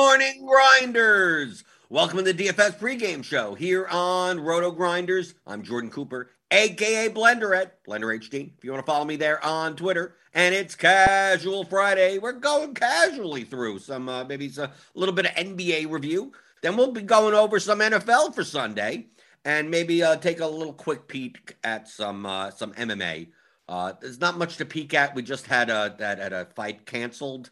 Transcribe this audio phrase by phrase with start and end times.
[0.00, 1.62] morning, grinders.
[1.90, 5.34] Welcome to the DFS pregame show here on RotoGrinders.
[5.46, 8.50] I'm Jordan Cooper, aka Blender at Blender HD.
[8.56, 12.16] If you want to follow me there on Twitter, and it's Casual Friday.
[12.16, 16.32] We're going casually through some uh, maybe a little bit of NBA review.
[16.62, 19.08] Then we'll be going over some NFL for Sunday,
[19.44, 23.28] and maybe uh, take a little quick peek at some uh, some MMA.
[23.68, 25.14] Uh, there's not much to peek at.
[25.14, 27.50] We just had a that had a fight canceled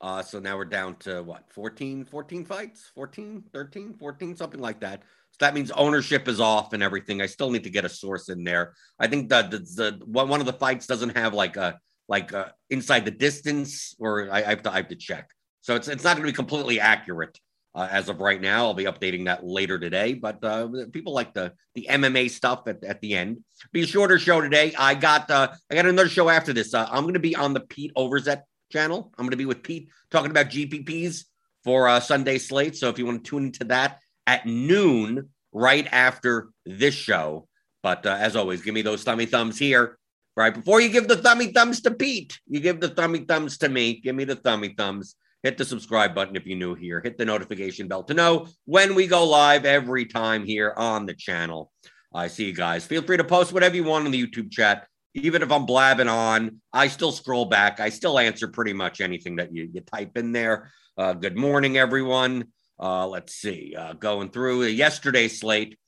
[0.00, 4.80] uh, so now we're down to what, 14, 14 fights, 14, 13, 14, something like
[4.80, 5.02] that.
[5.32, 7.20] So that means ownership is off and everything.
[7.20, 8.74] I still need to get a source in there.
[8.98, 12.52] I think that the, the one of the fights doesn't have like a like a
[12.70, 15.30] inside the distance, or I, I have to I have to check.
[15.60, 17.38] So it's it's not going to be completely accurate
[17.74, 18.66] uh, as of right now.
[18.66, 20.14] I'll be updating that later today.
[20.14, 23.44] But uh, people like the the MMA stuff at, at the end.
[23.72, 24.74] Be a shorter show today.
[24.78, 26.74] I got uh, I got another show after this.
[26.74, 29.12] Uh, I'm going to be on the Pete Overzet channel.
[29.18, 31.24] I'm going to be with Pete talking about GPPs
[31.64, 32.76] for uh, Sunday slate.
[32.76, 37.48] So if you want to tune into that at noon, right after this show.
[37.82, 39.98] But uh, as always, give me those thummy thumbs here.
[40.36, 43.68] Right before you give the thummy thumbs to Pete, you give the thummy thumbs to
[43.68, 44.00] me.
[44.00, 45.16] Give me the thummy thumbs.
[45.42, 47.00] Hit the subscribe button if you're new here.
[47.00, 51.14] Hit the notification bell to know when we go live every time here on the
[51.14, 51.72] channel.
[52.14, 52.84] I see you guys.
[52.84, 56.08] Feel free to post whatever you want in the YouTube chat even if I'm blabbing
[56.08, 57.80] on, I still scroll back.
[57.80, 60.72] I still answer pretty much anything that you, you type in there.
[60.96, 62.46] Uh, good morning, everyone.
[62.78, 65.78] Uh, let's see, uh, going through yesterday's slate.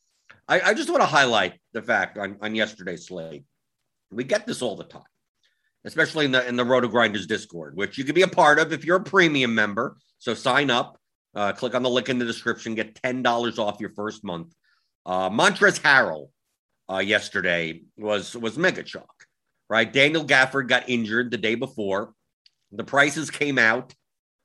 [0.48, 3.44] I, I just want to highlight the fact on, on yesterday's slate.
[4.10, 5.02] We get this all the time,
[5.84, 8.84] especially in the in the RotoGrinders Discord, which you can be a part of if
[8.84, 9.96] you're a premium member.
[10.18, 10.98] So sign up,
[11.34, 14.52] uh, click on the link in the description, get ten dollars off your first month.
[15.06, 16.28] Uh, Montrezl Harrell
[16.92, 19.11] uh, yesterday was was mega chalk,
[19.72, 19.90] right?
[19.90, 22.12] Daniel Gafford got injured the day before.
[22.72, 23.94] The prices came out,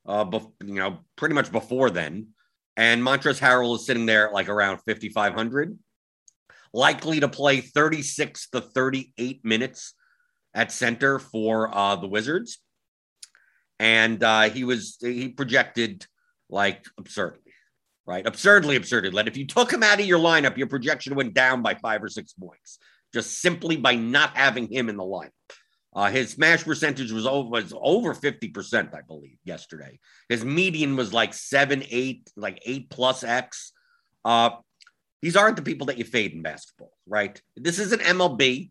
[0.05, 2.29] uh, bef- you know, pretty much before then,
[2.77, 5.77] and Montrezl Harrell is sitting there like around fifty five hundred,
[6.71, 9.95] likely to play thirty six to thirty eight minutes
[10.53, 12.59] at center for uh, the Wizards,
[13.79, 16.05] and uh, he was he projected
[16.49, 17.41] like absurdly
[18.05, 18.25] right?
[18.25, 19.13] Absurdly absurd.
[19.13, 22.01] That if you took him out of your lineup, your projection went down by five
[22.01, 22.79] or six points
[23.13, 25.31] just simply by not having him in the lineup.
[25.95, 29.99] Uh, his smash percentage was over was over 50%, I believe, yesterday.
[30.29, 33.71] His median was like seven, eight, like eight plus X.
[34.23, 34.51] Uh,
[35.21, 37.41] these aren't the people that you fade in basketball, right?
[37.55, 38.69] This isn't MLB.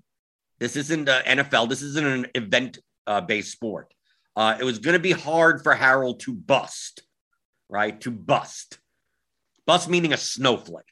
[0.61, 1.69] This isn't uh, NFL.
[1.69, 3.93] This isn't an event uh, based sport.
[4.37, 7.03] Uh, it was going to be hard for Harrell to bust,
[7.69, 8.01] right?
[8.03, 8.79] To bust.
[9.67, 10.85] Bust meaning a snowflake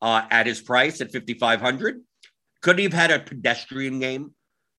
[0.00, 2.00] uh, at his price at 5,500.
[2.66, 4.34] Could he have had a pedestrian game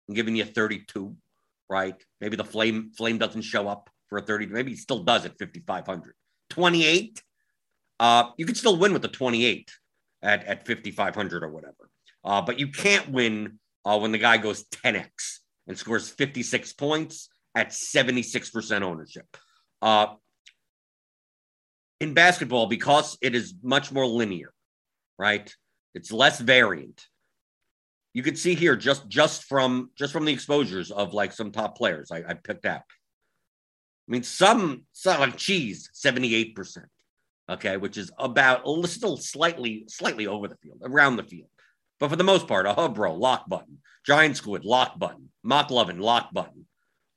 [0.09, 1.15] and given you 32,
[1.69, 1.95] right?
[2.19, 4.47] Maybe the flame flame doesn't show up for a 30.
[4.47, 6.13] Maybe he still does at 5,500.
[6.49, 7.23] 28,
[8.01, 9.71] uh, you could still win with the 28
[10.21, 11.89] at, at 5,500 or whatever.
[12.25, 15.37] Uh, but you can't win uh, when the guy goes 10x
[15.67, 19.37] and scores 56 points at 76% ownership.
[19.81, 20.07] Uh,
[22.01, 24.51] in basketball because it is much more linear,
[25.17, 25.55] right?
[25.95, 27.07] It's less variant.
[28.17, 31.77] You could see here just just from just from the exposures of like some top
[31.77, 32.81] players I, I picked out.
[32.81, 36.77] I mean, some some like cheese, 78%.
[37.47, 41.49] Okay, which is about a still slightly, slightly over the field, around the field.
[41.99, 45.99] But for the most part, a Hubro, lock button, Giant Squid, lock button, Mock Lovin,
[45.99, 46.65] lock button,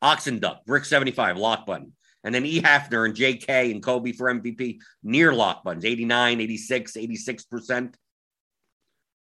[0.02, 1.94] Oxen Duck, Brick 75, lock button,
[2.24, 2.60] and then E.
[2.60, 7.94] Hafner and JK and Kobe for MVP, near lock buttons, 89, 86, 86%.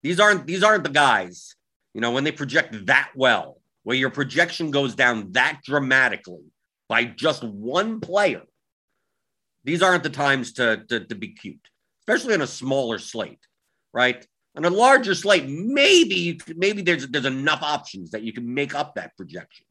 [0.03, 1.55] These aren't these aren't the guys,
[1.95, 6.45] you know, when they project that well, where your projection goes down that dramatically
[6.89, 8.43] by just one player.
[9.65, 11.69] These aren't the times to, to, to be cute,
[12.03, 13.47] especially on a smaller slate,
[13.93, 14.27] right?
[14.57, 18.95] On a larger slate, maybe maybe there's there's enough options that you can make up
[18.95, 19.67] that projection.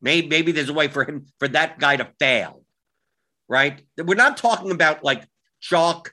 [0.00, 2.62] Maybe, maybe there's a way for him, for that guy to fail,
[3.48, 3.82] right?
[3.98, 5.26] We're not talking about like
[5.60, 6.12] chalk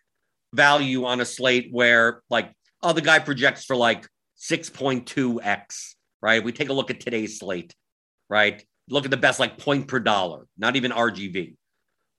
[0.53, 4.07] value on a slate where like, oh, the guy projects for like
[4.41, 6.43] 6.2x, right?
[6.43, 7.75] We take a look at today's slate,
[8.29, 8.63] right?
[8.89, 11.55] Look at the best like point per dollar, not even RGV.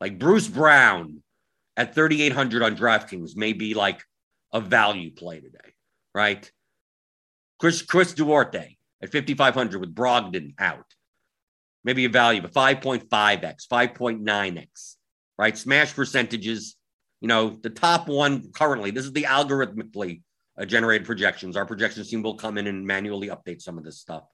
[0.00, 1.22] Like Bruce Brown
[1.76, 4.02] at 3,800 on DraftKings may be like
[4.52, 5.72] a value play today,
[6.14, 6.50] right?
[7.58, 10.86] Chris, Chris Duarte at 5,500 with Brogdon out
[11.84, 14.96] maybe a value of 5.5x, 5.9x,
[15.38, 15.58] right?
[15.58, 16.76] Smash percentages,
[17.20, 20.22] you know, the top one currently, this is the algorithmically
[20.58, 21.56] uh, generated projections.
[21.56, 24.24] Our projections team will come in and manually update some of this stuff.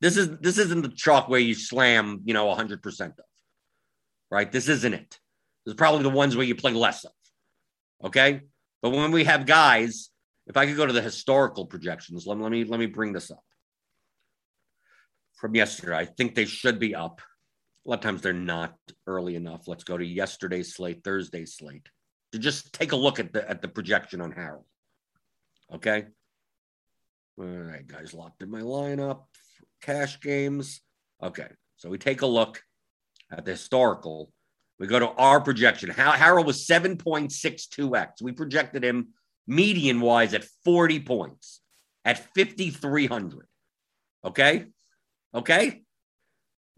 [0.00, 3.14] This is this isn't the chalk where you slam, you know, 100% of,
[4.30, 4.50] right?
[4.50, 5.20] This isn't it.
[5.64, 7.12] This is probably the ones where you play less of.
[8.04, 8.40] Okay.
[8.82, 10.08] But when we have guys,
[10.46, 13.30] if I could go to the historical projections, let, let me let me bring this
[13.30, 13.44] up
[15.36, 15.96] from yesterday.
[15.96, 17.20] I think they should be up.
[17.86, 18.74] A lot of times they're not
[19.06, 19.66] early enough.
[19.66, 21.88] Let's go to yesterday's slate, Thursday's slate,
[22.32, 24.64] to just take a look at the at the projection on Harrell.
[25.74, 26.06] Okay.
[27.38, 29.22] All right, guys, locked in my lineup.
[29.80, 30.80] Cash games.
[31.22, 32.62] Okay, so we take a look
[33.30, 34.32] at the historical.
[34.78, 35.90] We go to our projection.
[35.90, 38.22] Harrell was 7.62x.
[38.22, 39.08] We projected him
[39.46, 41.60] median wise at 40 points
[42.04, 43.46] at 5,300.
[44.24, 44.66] Okay.
[45.34, 45.82] Okay.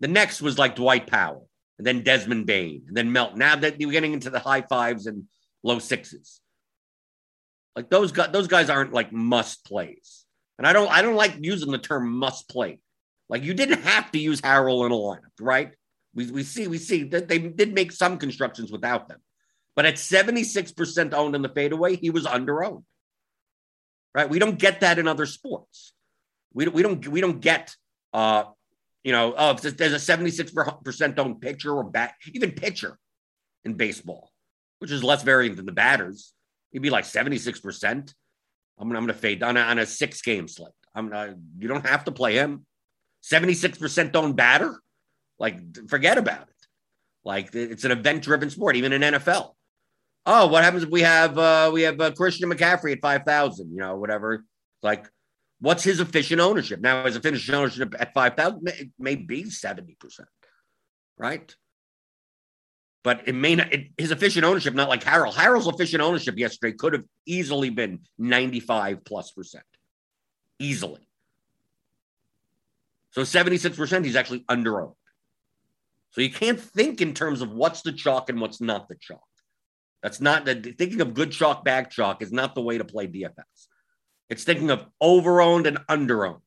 [0.00, 1.49] The next was like Dwight Powell
[1.79, 3.39] and then Desmond Bane and then Melton.
[3.39, 5.25] Now that you're getting into the high fives and
[5.62, 6.41] low sixes.
[7.74, 10.24] Like those guys, those guys aren't like must plays.
[10.58, 12.78] And I don't I don't like using the term must play.
[13.28, 15.72] Like you didn't have to use Harrell in a lineup, right?
[16.14, 19.20] We, we see we see that they did make some constructions without them.
[19.74, 22.84] But at 76% owned in the fadeaway, he was under owned.
[24.14, 24.28] Right?
[24.28, 25.94] We don't get that in other sports.
[26.52, 27.74] We, we don't we don't get
[28.12, 28.44] uh
[29.02, 32.98] you know, oh, if there's a 76% owned pitcher or bat, even pitcher
[33.64, 34.30] in baseball,
[34.78, 36.32] which is less variant than the batters.
[36.72, 38.14] He'd be like 76%.
[38.78, 40.72] I'm gonna, I'm gonna fade on a, on a six game slate.
[40.94, 42.66] I'm not, you don't have to play him.
[43.24, 44.80] 76% don't batter.
[45.38, 46.66] Like, forget about it.
[47.24, 49.52] Like, it's an event driven sport, even in NFL.
[50.26, 53.78] Oh, what happens if we have uh, we have uh, Christian McCaffrey at 5,000, you
[53.78, 54.44] know, whatever.
[54.82, 55.06] Like,
[55.62, 56.80] What's his efficient ownership?
[56.80, 59.94] Now, his efficient ownership at 5,000 may, may be 70%,
[61.16, 61.54] right?
[63.04, 65.32] But it may not, it, his efficient ownership, not like Harrell.
[65.32, 69.64] Harrell's efficient ownership yesterday could have easily been 95 plus percent.
[70.58, 71.08] Easily.
[73.10, 74.94] So 76%, he's actually under owned.
[76.12, 79.22] So you can't think in terms of what's the chalk and what's not the chalk.
[80.02, 83.06] That's not the thinking of good chalk, bad chalk is not the way to play
[83.06, 83.66] DFS.
[84.28, 86.40] It's thinking of overowned and underowned.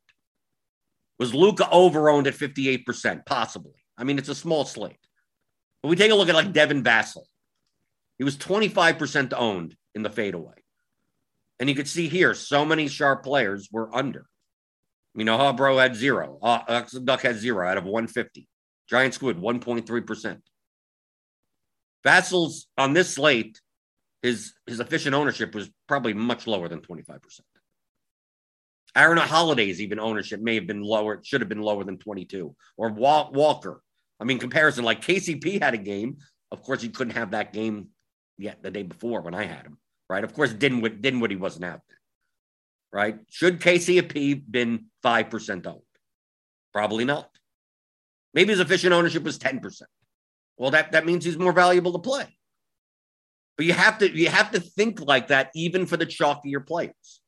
[1.20, 3.26] Was Luka overowned at 58%?
[3.26, 3.74] Possibly.
[3.98, 4.98] I mean, it's a small slate.
[5.86, 7.26] We take a look at like Devin Vassell.
[8.18, 10.56] He was 25% owned in the fadeaway.
[11.60, 14.26] And you could see here, so many sharp players were under.
[15.16, 16.38] You know, Hobro had zero.
[16.42, 18.48] Uh, Duck had zero out of 150.
[18.90, 20.42] Giant Squid, 1.3%.
[22.06, 23.60] Vassell's on this slate,
[24.22, 27.20] his his efficient ownership was probably much lower than 25%.
[28.96, 32.56] Aaron Holiday's even ownership may have been lower, it should have been lower than 22.
[32.78, 33.82] Or Walker.
[34.20, 36.18] I mean, comparison like KCP had a game.
[36.52, 37.90] Of course, he couldn't have that game
[38.38, 39.78] yet the day before when I had him,
[40.10, 40.24] right?
[40.24, 41.98] Of course, Dinwiddie, Dinwiddie wasn't out there,
[42.94, 43.20] right?
[43.30, 45.82] Should KCP been 5% owned?
[46.74, 47.30] Probably not.
[48.34, 49.82] Maybe his efficient ownership was 10%.
[50.58, 52.28] Well, that, that means he's more valuable to play.
[53.58, 57.22] But you have to you have to think like that even for the chalkier players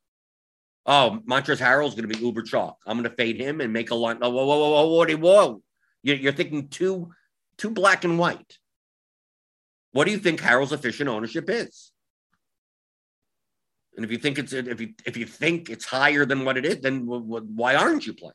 [0.88, 2.78] oh, Montrezl Harrell's going to be uber chalk.
[2.88, 4.18] I'm going to fade him and make a line.
[4.22, 5.62] Oh, whoa, whoa, whoa, whoa, whoa, whoa.
[6.04, 7.12] You're thinking too,
[7.58, 8.58] too black and white.
[9.92, 11.92] What do you think Harrell's efficient ownership is?
[13.96, 16.66] And if you think it's if you if you think it's higher than what it
[16.66, 18.34] is, then why aren't you playing?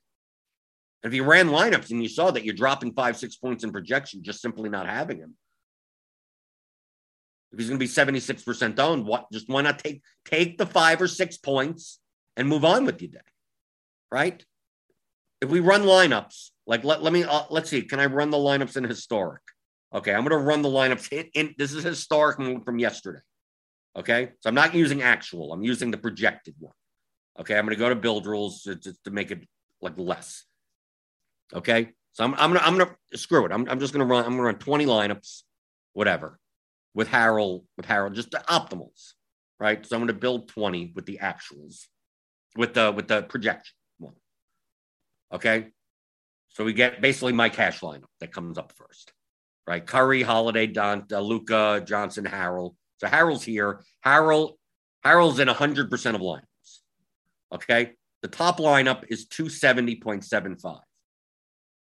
[1.02, 3.70] And if you ran lineups and you saw that you're dropping five six points in
[3.70, 5.36] projection, just simply not having him.
[7.52, 9.30] If he's going to be seventy six percent owned, what?
[9.30, 12.00] Just why not take take the five or six points
[12.36, 13.18] and move on with your day,
[14.10, 14.44] right?
[15.40, 18.36] If we run lineups, like let, let me uh, let's see, can I run the
[18.36, 19.42] lineups in historic?
[19.94, 23.20] Okay, I'm going to run the lineups in, in this is historic from yesterday.
[23.96, 26.72] Okay, so I'm not using actual, I'm using the projected one.
[27.40, 29.46] Okay, I'm going to go to build rules to, to, to make it
[29.82, 30.44] like less.
[31.54, 33.52] Okay, so I'm, I'm gonna I'm gonna screw it.
[33.52, 34.24] I'm, I'm just gonna run.
[34.24, 35.42] I'm gonna run 20 lineups,
[35.92, 36.38] whatever,
[36.94, 39.12] with Harrell with Harrell just the optimals,
[39.60, 39.84] right?
[39.84, 41.86] So I'm gonna build 20 with the actuals
[42.56, 44.14] with the with the projection one.
[45.32, 45.68] Okay.
[46.52, 49.12] So we get basically my cash lineup that comes up first,
[49.66, 49.84] right?
[49.84, 52.74] Curry, Holiday, Don, uh, Luka, Johnson, Harrell.
[52.98, 53.82] So Harrell's here.
[54.04, 54.54] Harrell,
[55.04, 56.42] Harrell's in 100% of lineups.
[57.52, 57.92] Okay.
[58.20, 60.78] The top lineup is 270.75.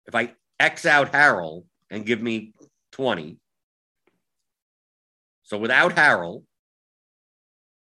[0.06, 2.52] If I X out Harrell and give me
[2.92, 3.38] 20,
[5.42, 6.42] so without Harrell,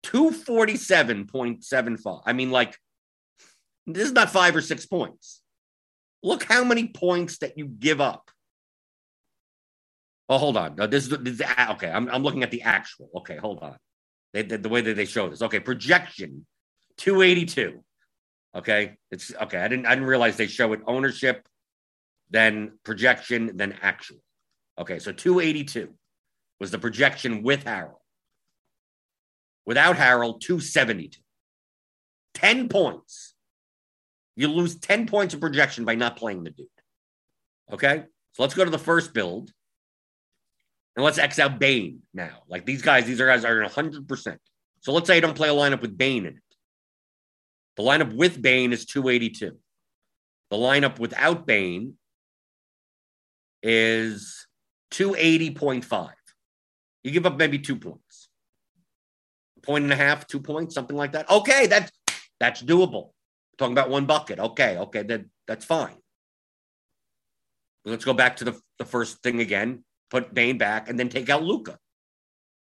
[0.04, 2.22] 247.75.
[2.26, 2.78] I mean, like,
[3.88, 5.43] this is not five or six points.
[6.24, 8.32] Look how many points that you give up.
[10.30, 10.76] Oh, hold on.
[10.76, 11.92] No, this is, this okay.
[11.92, 13.10] I'm, I'm looking at the actual.
[13.18, 13.76] Okay, hold on.
[14.32, 15.42] They, the, the way that they show this.
[15.42, 16.46] Okay, projection
[16.98, 17.84] 282.
[18.56, 19.58] Okay, it's okay.
[19.58, 21.48] I didn't I didn't realize they show it ownership,
[22.30, 24.18] then projection, then actual.
[24.80, 25.90] Okay, so 282.
[26.60, 28.00] was the projection with Harrell.
[29.66, 31.20] Without Harrell, 272.
[32.34, 33.33] 10 points.
[34.36, 36.68] You lose 10 points of projection by not playing the dude.
[37.72, 38.04] Okay?
[38.34, 39.52] So let's go to the first build.
[40.96, 42.44] And let's X out Bane now.
[42.48, 44.38] Like these guys, these are guys are 100%.
[44.82, 46.44] So let's say I don't play a lineup with Bane in it.
[47.78, 49.58] The lineup with Bane is 282.
[50.52, 51.96] The lineup without Bane
[53.64, 54.46] is
[54.92, 56.12] 280.5.
[57.04, 58.30] You give up maybe two points,
[59.58, 61.30] a point and a half, two points, something like that.
[61.30, 61.92] Okay, that's
[62.40, 63.10] that's doable.
[63.54, 64.40] We're talking about one bucket.
[64.40, 65.96] Okay, okay, that that's fine.
[67.86, 69.84] Let's go back to the, the first thing again.
[70.10, 71.78] Put Bane back and then take out Luka.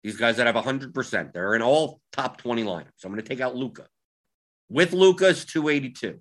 [0.03, 3.03] These guys that have 100%, they're in all top 20 lineups.
[3.03, 3.87] I'm going to take out Luka.
[4.69, 6.19] With Luka's 282.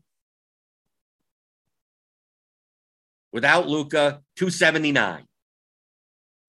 [3.33, 5.25] Without Luka, 279.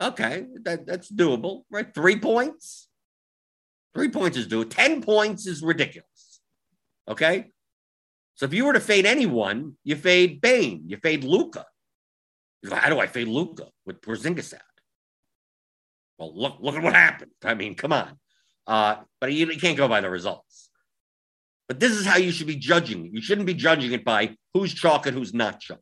[0.01, 1.93] Okay, that, that's doable, right?
[1.93, 2.87] Three points.
[3.95, 4.69] Three points is doable.
[4.69, 6.41] 10 points is ridiculous.
[7.07, 7.51] Okay.
[8.35, 11.65] So if you were to fade anyone, you fade Bane, you fade Luka.
[12.69, 14.61] How do I fade Luka with Porzingis out?
[16.17, 17.31] Well, look, look at what happened.
[17.43, 18.17] I mean, come on.
[18.67, 20.69] Uh, but you, you can't go by the results.
[21.67, 23.09] But this is how you should be judging.
[23.13, 25.79] You shouldn't be judging it by who's chalk and who's not chalk.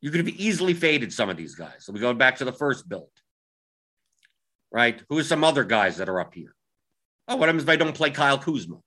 [0.00, 1.84] You could have easily faded some of these guys.
[1.84, 3.10] So we go back to the first build,
[4.72, 5.00] right?
[5.08, 6.54] Who are some other guys that are up here?
[7.28, 8.78] Oh, what happens if I don't play Kyle Kuzma?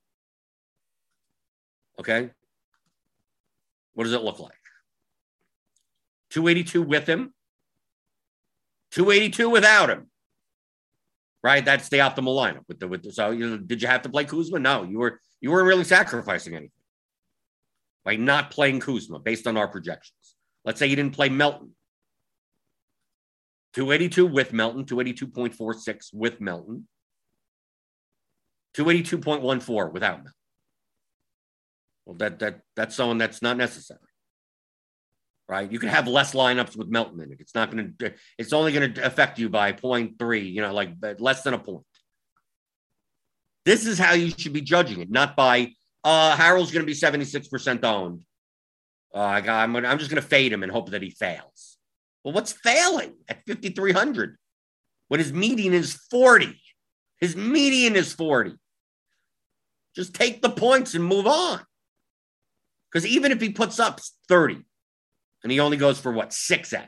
[1.99, 2.29] Okay.
[3.93, 4.53] What does it look like?
[6.31, 7.33] 282 with him,
[8.91, 10.09] 282 without him.
[11.41, 11.63] Right?
[11.63, 14.09] That's the optimal lineup with the with the, so you know, did you have to
[14.09, 14.59] play Kuzma?
[14.59, 16.71] No, you were you weren't really sacrificing anything
[18.03, 20.35] by not playing Kuzma based on our projections.
[20.63, 21.71] Let's say you didn't play Melton.
[23.73, 26.87] 282 with Melton, 282.46 with Melton,
[28.77, 30.31] 282.14 without Melton.
[32.05, 33.99] Well, that that that's someone that's not necessary.
[35.47, 35.71] Right?
[35.71, 37.37] You can have less lineups with Melton in it.
[37.39, 40.95] It's not going to it's only going to affect you by 0.3, you know, like
[41.19, 41.85] less than a point.
[43.63, 46.97] This is how you should be judging it, not by uh Harrell's going to be
[46.97, 48.23] 76% owned.
[49.13, 51.77] Uh, I'm, I'm just going to fade him and hope that he fails.
[52.23, 54.35] Well, what's failing at 5,300
[55.07, 56.59] when his median is 40?
[57.21, 58.55] His median is 40.
[59.95, 61.61] Just take the points and move on.
[62.95, 63.99] Because even if he puts up
[64.29, 64.61] 30
[65.43, 66.87] and he only goes for what, 6x,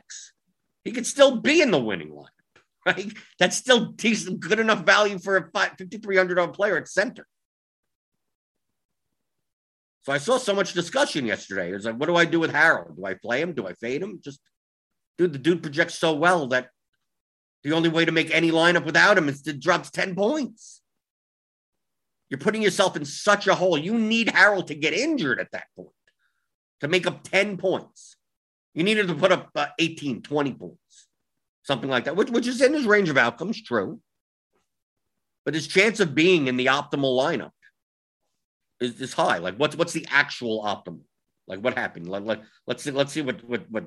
[0.82, 2.30] he could still be in the winning line,
[2.86, 3.12] right?
[3.38, 7.26] That's still decent, good enough value for a $5,300 player at center.
[10.00, 11.74] So I saw so much discussion yesterday.
[11.74, 12.96] It's like, what do I do with Harrell?
[12.96, 13.52] Do I play him?
[13.52, 14.18] Do I fade him?
[14.24, 14.40] Just,
[15.18, 16.70] dude, the dude projects so well that
[17.64, 20.80] the only way to make any lineup without him is to drops 10 points.
[22.30, 23.76] You're putting yourself in such a hole.
[23.76, 25.90] You need Harrell to get injured at that point
[26.80, 28.16] to make up 10 points.
[28.74, 31.08] You needed to put up uh, 18, 20 points,
[31.62, 34.00] something like that, which, which is in his range of outcomes, true.
[35.44, 37.52] But his chance of being in the optimal lineup
[38.80, 39.38] is, is high.
[39.38, 41.00] Like what's what's the actual optimal?
[41.46, 42.08] Like what happened?
[42.08, 43.86] Let, let, let's see, let's see what what what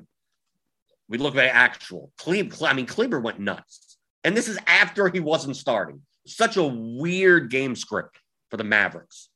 [1.07, 2.11] we look at actual.
[2.17, 3.97] Kleber, I mean, Kleber went nuts.
[4.23, 6.01] And this is after he wasn't starting.
[6.25, 8.19] Such a weird game script
[8.49, 9.29] for the Mavericks.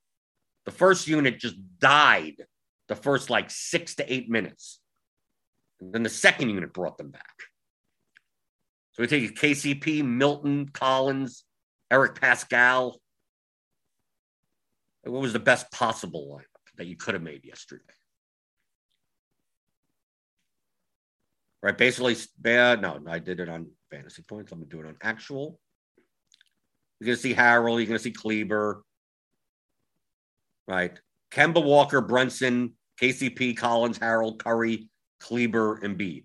[0.65, 2.45] The first unit just died
[2.87, 4.79] the first like six to eight minutes.
[5.81, 7.35] And then the second unit brought them back.
[8.93, 11.43] So we take KCP, Melton, Collins,
[11.91, 12.95] Eric Paschall.
[15.03, 17.83] what was the best possible lineup that you could have made yesterday?
[21.61, 22.81] Right, basically, bad.
[22.81, 24.51] No, I did it on fantasy points.
[24.51, 25.59] Let me do it on actual.
[26.99, 27.79] You're to see Harrell.
[27.79, 28.83] You're to see Kleber.
[30.67, 30.97] Right.
[31.35, 34.87] Kemba Walker, Brunson, KCP, Collins, Harrell, Curry,
[35.19, 36.23] Kleber, Embiid.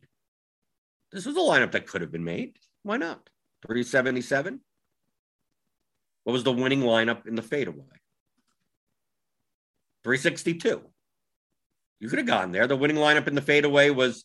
[1.11, 2.57] This was a lineup that could have been made.
[2.85, 3.29] Why not?
[3.67, 4.61] 377.
[6.23, 7.87] What was the winning lineup in the fadeaway?
[10.05, 10.81] 362.
[11.99, 12.69] You could have gone there.
[12.69, 14.25] The winning lineup in the fadeaway was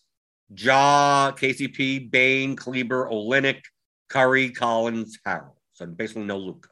[0.56, 3.62] Ja, KCP, Bane, Kleber, Olynyk,
[4.10, 5.56] Curry, Collins, Harrell.
[5.74, 6.70] So basically no Luka.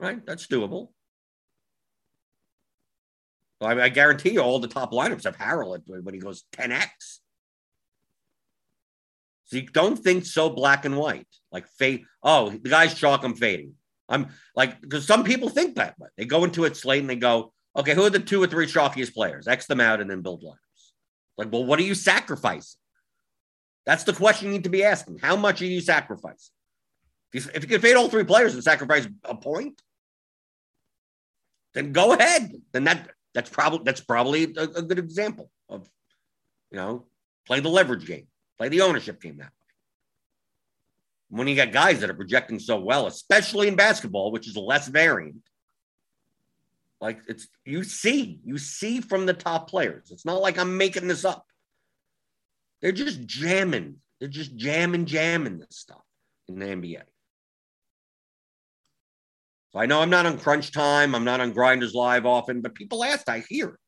[0.00, 0.24] Right?
[0.24, 0.88] That's doable.
[3.60, 6.88] I, I, guarantee you all the top lineups have Harrell when he goes 10x.
[9.44, 11.26] So you don't think so black and white.
[11.52, 12.04] Like fade.
[12.22, 13.74] Oh, the guy's chalk, I'm fading.
[14.08, 16.08] I'm like, because some people think that way.
[16.16, 18.66] They go into it slate and they go, okay, who are the two or three
[18.66, 19.48] chalkiest players?
[19.48, 20.92] X them out and then build lineups.
[21.38, 22.78] Like, well, what are you sacrificing?
[23.84, 25.18] That's the question you need to be asking.
[25.18, 26.52] How much are you sacrificing?
[27.32, 29.80] If you can fade all three players and sacrifice a point,
[31.74, 32.52] then go ahead.
[32.72, 35.86] Then that that's probably that's probably a, a good example of
[36.70, 37.04] you know
[37.46, 38.26] play the leverage game,
[38.56, 39.50] play the ownership game that way.
[41.28, 44.88] When you got guys that are projecting so well, especially in basketball, which is less
[44.88, 45.42] variant,
[46.98, 50.10] like it's you see, you see from the top players.
[50.10, 51.44] It's not like I'm making this up.
[52.80, 53.96] They're just jamming.
[54.18, 56.04] They're just jamming, jamming this stuff
[56.48, 57.02] in the NBA.
[59.76, 61.14] I know I'm not on crunch time.
[61.14, 63.78] I'm not on Grinders Live often, but people ask, I hear.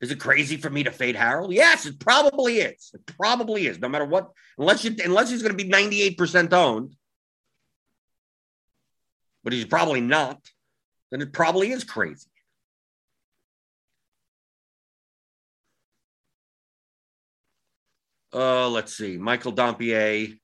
[0.00, 1.52] Is it crazy for me to fade Harrell?
[1.52, 2.90] Yes, it probably is.
[2.92, 3.78] It probably is.
[3.78, 6.96] No matter what, unless you unless he's going to be 98% owned,
[9.44, 10.40] but he's probably not,
[11.10, 12.28] then it probably is crazy.
[18.34, 19.18] Uh, let's see.
[19.18, 20.36] Michael Dompier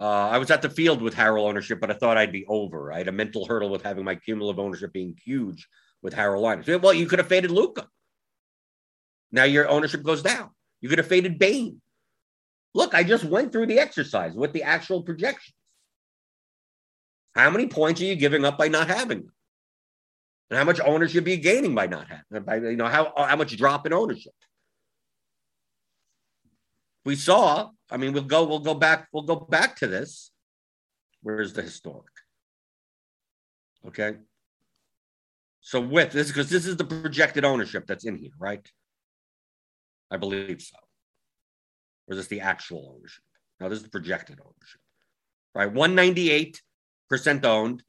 [0.00, 2.92] uh, I was at the field with Harrell ownership, but I thought I'd be over.
[2.92, 5.66] I had a mental hurdle with having my cumulative ownership being huge
[6.02, 6.82] with Harrell lineups.
[6.82, 7.88] Well, you could have faded Luka.
[9.32, 10.50] Now your ownership goes down.
[10.80, 11.80] You could have faded Bane.
[12.74, 15.54] Look, I just went through the exercise with the actual projections.
[17.34, 19.32] How many points are you giving up by not having them?
[20.50, 22.44] And how much ownership are you gaining by not having?
[22.44, 24.32] By you know how how much drop in ownership?
[27.08, 30.30] We saw, I mean, we'll go, we'll go back, we'll go back to this.
[31.22, 32.12] Where's the historic?
[33.86, 34.16] Okay.
[35.62, 38.60] So with this, because this is the projected ownership that's in here, right?
[40.10, 40.76] I believe so.
[42.06, 43.24] Or is this the actual ownership?
[43.58, 44.82] No, this is the projected ownership.
[45.54, 45.72] Right.
[45.72, 47.82] 198% owned,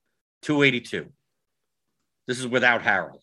[0.44, 1.12] 282.
[2.26, 3.20] This is without Harrell.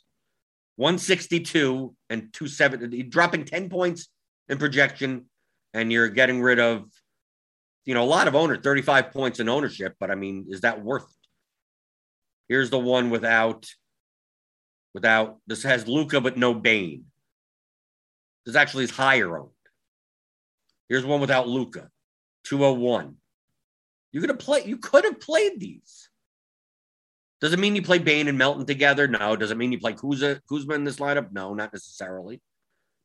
[0.77, 4.09] 162 and 270, dropping 10 points
[4.51, 5.25] in projection
[5.77, 6.91] and you're getting rid of,
[7.85, 10.83] you know, a lot of owner, 35 points in ownership, but I mean, is that
[10.83, 11.29] worth it?
[12.49, 13.69] Here's the one without,
[14.95, 17.05] without, this has Luka, but no Bane.
[18.47, 19.51] This actually is higher owned.
[20.89, 21.91] Here's one without Luka,
[22.45, 23.17] 201.
[24.13, 26.09] You could have played, you could have played these.
[27.43, 29.07] Does it mean you play Bane and Melton together?
[29.07, 29.37] No.
[29.37, 31.33] Does it mean you play Kuzma, Kuzma in this lineup?
[31.33, 32.41] No, not necessarily.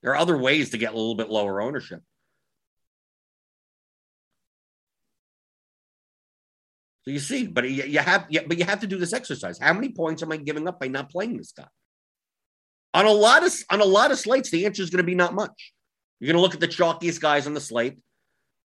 [0.02, 2.02] There are other ways to get a little bit lower ownership.
[7.04, 9.58] So you see, but you have, but you have to do this exercise.
[9.60, 11.68] How many points am I giving up by not playing this guy?
[12.94, 15.16] On a lot of on a lot of slates, the answer is going to be
[15.16, 15.74] not much.
[16.20, 17.98] You're going to look at the chalkiest guys on the slate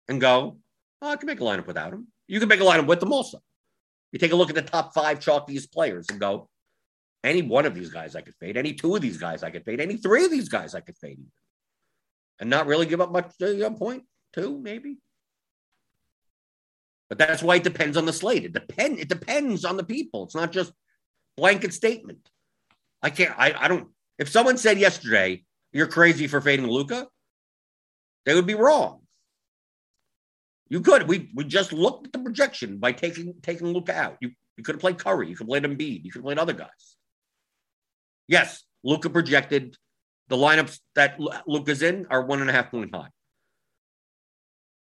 [0.08, 0.56] and go,
[1.02, 2.08] oh, I can make a lineup without him.
[2.26, 3.40] You can make a lineup with them also.
[4.12, 6.48] You take a look at the top five chalkiest players and go,
[7.24, 9.64] any one of these guys I could fade, any two of these guys I could
[9.64, 11.20] fade, any three of these guys I could fade,
[12.40, 14.96] and not really give up much uh, point two maybe.
[17.12, 18.46] But that's why it depends on the slate.
[18.46, 18.98] It depend.
[18.98, 20.24] It depends on the people.
[20.24, 20.72] It's not just
[21.36, 22.26] blanket statement.
[23.02, 23.34] I can't.
[23.38, 23.88] I, I don't.
[24.18, 25.44] If someone said yesterday
[25.74, 27.06] you're crazy for fading Luka,
[28.24, 29.00] they would be wrong.
[30.70, 31.06] You could.
[31.06, 34.16] We we just looked at the projection by taking taking Luka out.
[34.22, 35.28] You you could have played Curry.
[35.28, 36.06] You could have played Embiid.
[36.06, 36.96] You could have played other guys.
[38.26, 39.76] Yes, Luka projected
[40.28, 43.10] the lineups that Luka's in are one and a half point high.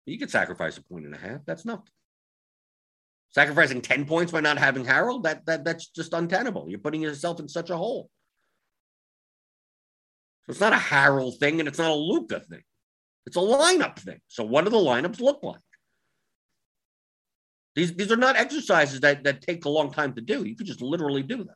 [0.06, 1.41] You could sacrifice a point and a half.
[1.46, 1.91] That's nothing.
[3.34, 6.67] Sacrificing 10 points by not having Harrell, that, that that's just untenable.
[6.67, 8.10] You're putting yourself in such a hole.
[10.46, 12.63] So it's not a Harrell thing and it's not a Luka thing.
[13.26, 14.20] It's a lineup thing.
[14.28, 15.60] So what do the lineups look like?
[17.76, 20.44] These, these are not exercises that, that take a long time to do.
[20.44, 21.56] You could just literally do them.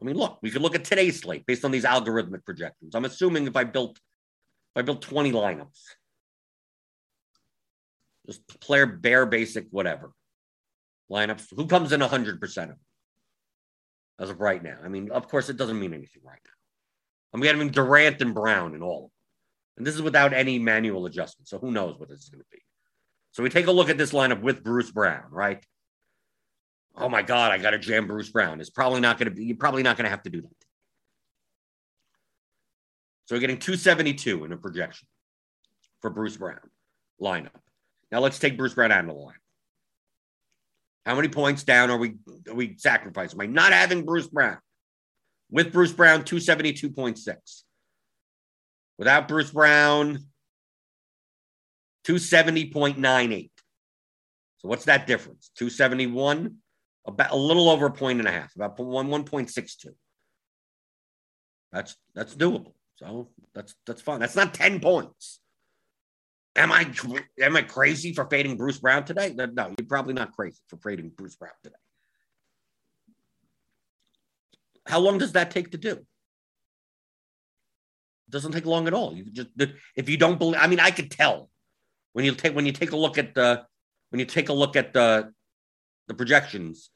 [0.00, 2.94] I mean, look, we could look at today's slate based on these algorithmic projections.
[2.94, 3.98] I'm assuming if I built
[4.74, 5.80] if I built 20 lineups,
[8.26, 10.12] just player bare basic, whatever.
[11.10, 11.46] Lineups.
[11.54, 12.78] Who comes in 100% of them
[14.18, 14.76] as of right now?
[14.84, 16.50] I mean, of course, it doesn't mean anything right now.
[17.32, 19.10] I'm getting Durant and Brown and all of them.
[19.78, 21.48] And this is without any manual adjustment.
[21.48, 22.62] So who knows what this is going to be.
[23.32, 25.64] So we take a look at this lineup with Bruce Brown, right?
[26.96, 28.60] Oh my God, I got to jam Bruce Brown.
[28.60, 30.50] It's probably not going to be, you're probably not going to have to do that.
[33.26, 35.06] So we're getting 272 in a projection
[36.00, 36.60] for Bruce Brown
[37.20, 37.50] lineup.
[38.12, 39.34] Now let's take Bruce Brown out of the line.
[41.04, 42.16] How many points down are we
[42.48, 44.58] are we sacrificing by not having Bruce Brown?
[45.50, 47.62] With Bruce Brown, 272.6.
[48.98, 50.18] Without Bruce Brown,
[52.08, 53.50] 270.98.
[54.58, 55.50] So what's that difference?
[55.56, 56.56] 271,
[57.06, 59.88] about a little over a point and a half, about one 1.62.
[61.72, 62.72] That's that's doable.
[62.96, 64.20] So that's that's fine.
[64.20, 65.40] That's not 10 points.
[66.56, 66.90] Am I
[67.40, 69.32] am I crazy for fading Bruce Brown today?
[69.34, 71.76] No, you're probably not crazy for fading Bruce Brown today.
[74.86, 75.92] How long does that take to do?
[75.92, 76.06] It
[78.30, 79.12] doesn't take long at all.
[79.14, 79.48] You just
[79.94, 81.50] if you don't believe, I mean, I could tell
[82.14, 83.66] when you take when you take a look at the
[84.10, 85.32] when you take a look at the
[86.08, 86.90] the projections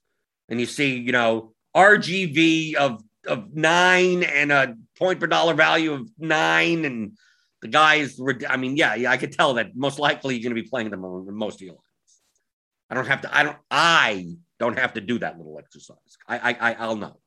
[0.49, 5.93] and you see, you know, RGV of of nine and a point per dollar value
[5.93, 7.19] of nine and
[7.63, 8.19] the guys,
[8.49, 10.91] I mean, yeah, yeah, I could tell that most likely you're going to be playing
[10.91, 11.85] them on most of your lines.
[12.89, 13.37] I don't have to.
[13.37, 13.57] I don't.
[13.71, 15.97] I don't have to do that little exercise.
[16.27, 17.19] I, I, I'll know.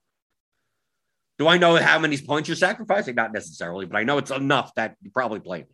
[1.40, 3.16] Do I know how many points you're sacrificing?
[3.16, 5.70] Not necessarily, but I know it's enough that you probably play it.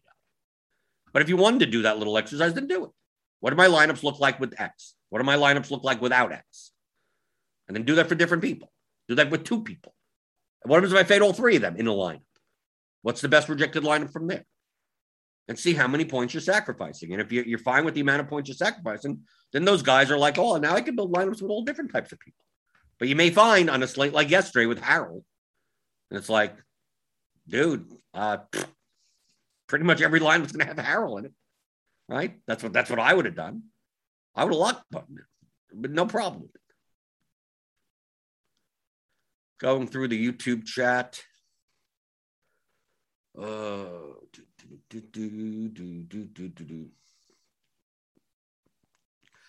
[1.12, 2.92] But if you wanted to do that little exercise, then do it.
[3.40, 4.96] What do my lineups look like with X?
[5.10, 6.72] What do my lineups look like without X?
[7.68, 8.72] And then do that for different people.
[9.08, 9.94] Do that with two people.
[10.64, 12.22] what happens if I fade all three of them in a lineup?
[13.02, 14.46] What's the best projected lineup from there?
[15.48, 17.12] And see how many points you're sacrificing.
[17.12, 20.18] And if you're fine with the amount of points you're sacrificing, then those guys are
[20.18, 22.46] like, oh, now I can build lineups with all different types of people.
[23.00, 25.24] But you may find on a slate like yesterday with Harrell,
[26.12, 26.56] and it's like,
[27.48, 28.38] dude, uh,
[29.68, 31.34] pretty much every line was going to have Harrell in it,
[32.08, 32.38] right?
[32.46, 33.64] That's what that's what I would have done.
[34.36, 35.20] I would have locked button
[35.74, 36.50] but no problem.
[39.60, 41.22] Going through the YouTube chat.
[43.40, 43.86] Uh,
[44.90, 46.88] do, do, do,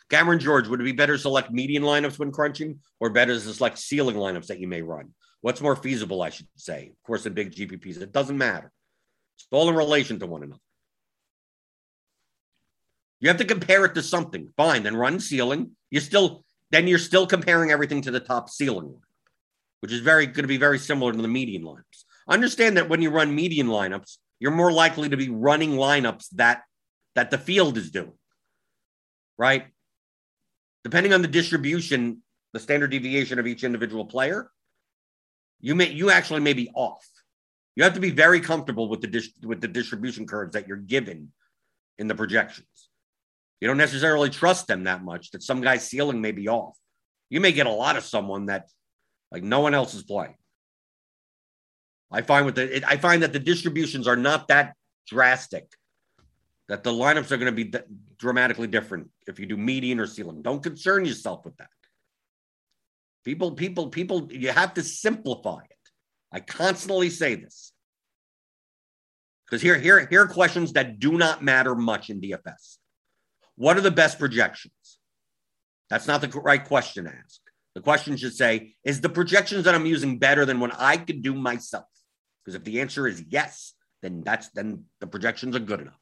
[0.08, 3.40] Cameron George, would it be better to select median lineups when crunching or better to
[3.40, 5.10] select ceiling lineups that you may run?
[5.40, 6.88] What's more feasible, I should say?
[6.88, 8.70] Of course, in big GPPs, it doesn't matter.
[9.36, 10.60] It's all in relation to one another.
[13.20, 14.52] You have to compare it to something.
[14.56, 15.72] Fine, then run ceiling.
[15.90, 18.94] You're still then you're still comparing everything to the top ceiling
[19.80, 22.04] which is very going to be very similar to the median lineups.
[22.30, 26.62] Understand that when you run median lineups, you're more likely to be running lineups that
[27.16, 28.12] that the field is doing.
[29.36, 29.66] Right?
[30.84, 34.50] Depending on the distribution, the standard deviation of each individual player,
[35.60, 37.06] you may you actually may be off.
[37.74, 40.76] You have to be very comfortable with the dis- with the distribution curves that you're
[40.76, 41.32] given
[41.98, 42.66] in the projections.
[43.60, 46.76] You don't necessarily trust them that much that some guy's ceiling may be off.
[47.28, 48.68] You may get a lot of someone that
[49.30, 50.36] like no one else is playing.
[52.10, 54.74] I find with the I find that the distributions are not that
[55.06, 55.72] drastic.
[56.68, 57.72] That the lineups are going to be
[58.16, 60.42] dramatically different if you do median or ceiling.
[60.42, 61.70] Don't concern yourself with that.
[63.24, 65.76] People, people, people, you have to simplify it.
[66.32, 67.72] I constantly say this.
[69.44, 72.76] Because here, here, here are questions that do not matter much in DFS.
[73.56, 74.98] What are the best projections?
[75.90, 77.40] That's not the right question to ask.
[77.74, 81.22] The question should say, is the projections that I'm using better than what I could
[81.22, 81.84] do myself?
[82.44, 86.00] Because if the answer is yes, then that's then the projections are good enough.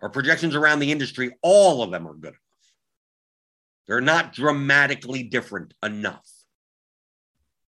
[0.00, 2.38] Our projections around the industry, all of them are good enough.
[3.86, 6.28] They're not dramatically different enough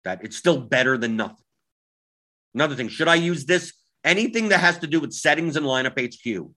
[0.03, 1.45] that it's still better than nothing.
[2.53, 3.73] Another thing, should I use this?
[4.03, 6.49] Anything that has to do with settings and lineup HQ,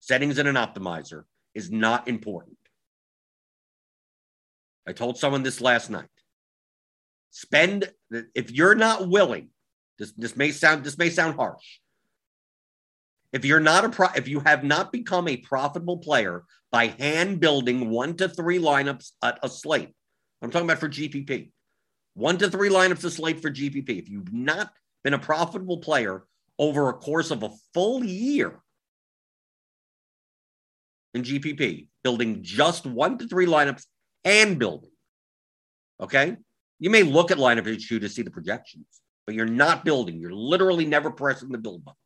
[0.00, 2.58] settings in an optimizer is not important.
[4.86, 6.08] I told someone this last night.
[7.32, 7.90] Spend
[8.34, 9.48] if you're not willing.
[9.98, 11.80] This this may sound this may sound harsh.
[13.32, 17.40] If you're not a pro, if you have not become a profitable player by hand
[17.40, 19.94] building one to three lineups at a slate,
[20.42, 21.50] I'm talking about for GPP,
[22.12, 23.98] one to three lineups a slate for GPP.
[23.98, 24.70] If you've not
[25.02, 26.24] been a profitable player
[26.58, 28.60] over a course of a full year
[31.14, 33.86] in GPP, building just one to three lineups
[34.22, 34.90] and building.
[35.98, 36.36] Okay.
[36.82, 38.86] You may look at line lineup HQ to see the projections,
[39.24, 40.18] but you're not building.
[40.18, 41.96] You're literally never pressing the build button.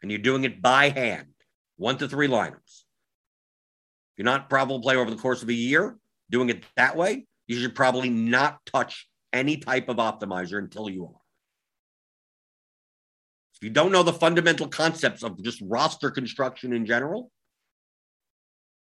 [0.00, 1.26] And you're doing it by hand,
[1.78, 2.54] one to three lineups.
[2.54, 5.96] If you're not probable player over the course of a year,
[6.30, 11.06] doing it that way, you should probably not touch any type of optimizer until you
[11.06, 11.20] are.
[13.56, 17.32] If you don't know the fundamental concepts of just roster construction in general,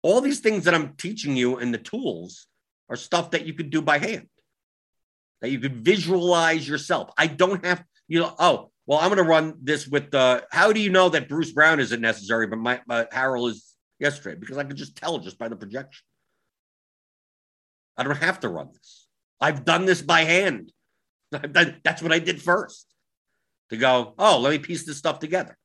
[0.02, 2.48] all these things that I'm teaching you and the tools
[2.90, 4.28] are stuff that you could do by hand,
[5.42, 7.12] that you could visualize yourself.
[7.18, 10.72] I don't have, you know, oh, well, I'm going to run this with the, how
[10.72, 14.38] do you know that Bruce Brown isn't necessary, but my, but Harrell is yesterday?
[14.40, 16.04] Because I could just tell just by the projection.
[17.98, 19.08] I don't have to run this.
[19.42, 20.72] I've done this by hand.
[21.32, 22.88] That's what I did first
[23.70, 25.58] to go, oh, let me piece this stuff together.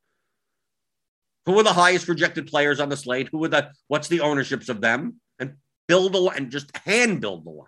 [1.47, 3.29] Who are the highest projected players on the slate?
[3.33, 5.21] Who are the what's the ownerships of them?
[5.39, 5.55] And
[5.89, 7.67] build a and just hand build the lineup.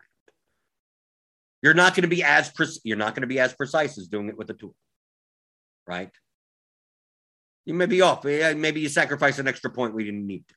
[1.65, 4.07] You're not going to be as pre- you're not going to be as precise as
[4.07, 4.75] doing it with a tool,
[5.87, 6.11] right?
[7.65, 8.23] You may be off.
[8.23, 10.55] Maybe you sacrifice an extra point we didn't need to.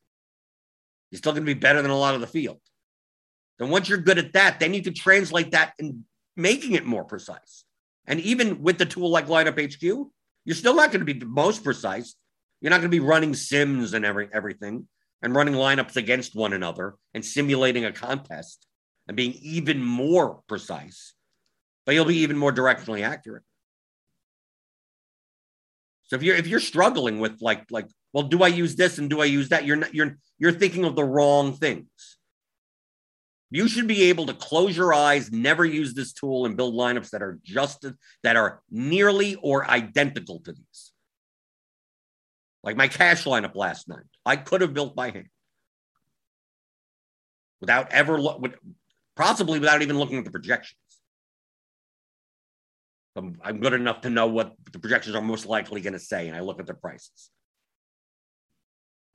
[1.09, 2.59] You're still going to be better than a lot of the field.
[3.57, 6.03] Then once you're good at that, then you can translate that in
[6.35, 7.63] making it more precise.
[8.05, 9.81] And even with the tool like Lineup HQ,
[10.43, 12.15] you're still not going to be the most precise.
[12.59, 14.89] You're not going to be running sims and every everything
[15.21, 18.66] and running lineups against one another and simulating a contest
[19.07, 21.13] and being even more precise,
[21.85, 23.43] but you'll be even more directionally accurate.
[26.05, 29.09] So if you're if you're struggling with like like well, do I use this and
[29.09, 29.65] do I use that?
[29.65, 32.17] You're not, you're you're thinking of the wrong things.
[33.49, 37.11] You should be able to close your eyes, never use this tool, and build lineups
[37.11, 37.85] that are just
[38.23, 40.91] that are nearly or identical to these.
[42.63, 45.29] Like my cash lineup last night, I could have built by hand
[47.59, 48.19] without ever
[49.17, 50.77] possibly without even looking at the projections.
[53.15, 56.27] I'm, I'm good enough to know what the projections are most likely going to say,
[56.27, 57.31] and I look at the prices.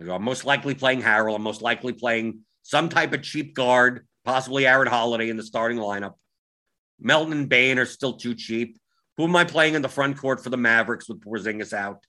[0.00, 1.36] I'm most likely playing Harrell.
[1.36, 5.78] I'm most likely playing some type of cheap guard possibly Aaron Holiday in the starting
[5.78, 6.14] lineup.
[7.00, 8.78] Melton and Bane are still too cheap.
[9.16, 12.04] Who am I playing in the front court for the Mavericks with Porzingis out?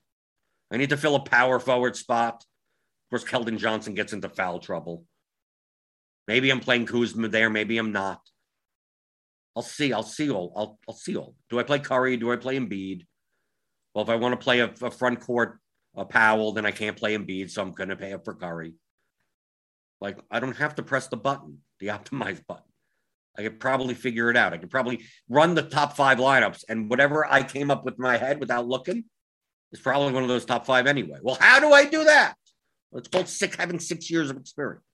[0.70, 2.34] I need to fill a power forward spot.
[2.34, 5.04] Of course, Keldon Johnson gets into foul trouble.
[6.26, 7.50] Maybe I'm playing Kuzma there.
[7.50, 8.20] Maybe I'm not.
[9.56, 9.92] I'll see.
[9.92, 10.52] I'll see all.
[10.56, 11.34] I'll, I'll see all.
[11.50, 12.16] Do I play Curry?
[12.16, 13.04] Do I play Embiid?
[13.94, 15.58] Well, if I want to play a, a front court
[15.96, 18.74] a Powell, then I can't play Embiid, so I'm going to pay up for Curry.
[20.00, 22.64] Like I don't have to press the button, the optimize button.
[23.36, 24.52] I could probably figure it out.
[24.52, 28.02] I could probably run the top five lineups, and whatever I came up with in
[28.02, 29.04] my head without looking
[29.72, 31.18] is probably one of those top five anyway.
[31.22, 32.34] Well, how do I do that?
[32.90, 34.84] Well, it's called six, having six years of experience.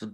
[0.00, 0.12] So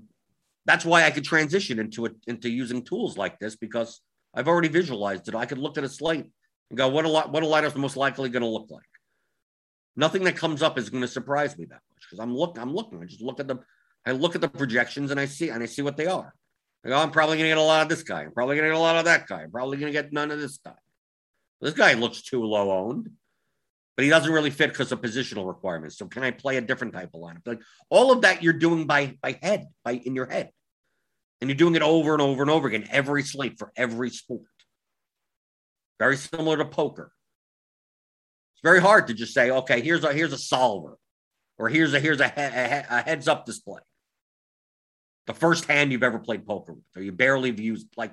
[0.64, 4.00] that's why I could transition into it into using tools like this because
[4.34, 5.34] I've already visualized it.
[5.34, 6.26] I could look at a slate
[6.70, 8.82] and go, what a lot, what a lineup is most likely going to look like.
[9.94, 12.60] Nothing that comes up is going to surprise me that much because I'm looking.
[12.60, 13.00] I'm looking.
[13.00, 13.58] I just look at the.
[14.04, 16.34] I look at the projections and I see and I see what they are.
[16.84, 18.22] I go, I'm probably going to get a lot of this guy.
[18.22, 19.42] I'm probably going to get a lot of that guy.
[19.42, 20.74] I'm probably going to get none of this guy.
[21.60, 23.10] This guy looks too low owned,
[23.96, 25.96] but he doesn't really fit because of positional requirements.
[25.96, 27.46] So can I play a different type of lineup?
[27.46, 30.50] Like all of that, you're doing by by head, by in your head,
[31.40, 34.42] and you're doing it over and over and over again every slate for every sport.
[35.98, 37.10] Very similar to poker.
[38.54, 40.98] It's very hard to just say, okay, here's a here's a solver,
[41.58, 43.80] or here's a here's a, a, a heads up display.
[45.26, 48.12] The first hand you've ever played poker with, or you barely have used like.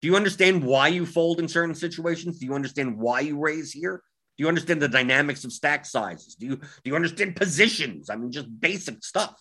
[0.00, 2.38] Do you understand why you fold in certain situations?
[2.38, 4.00] Do you understand why you raise here?
[4.38, 6.36] Do you understand the dynamics of stack sizes?
[6.36, 8.08] Do you do you understand positions?
[8.08, 9.34] I mean, just basic stuff.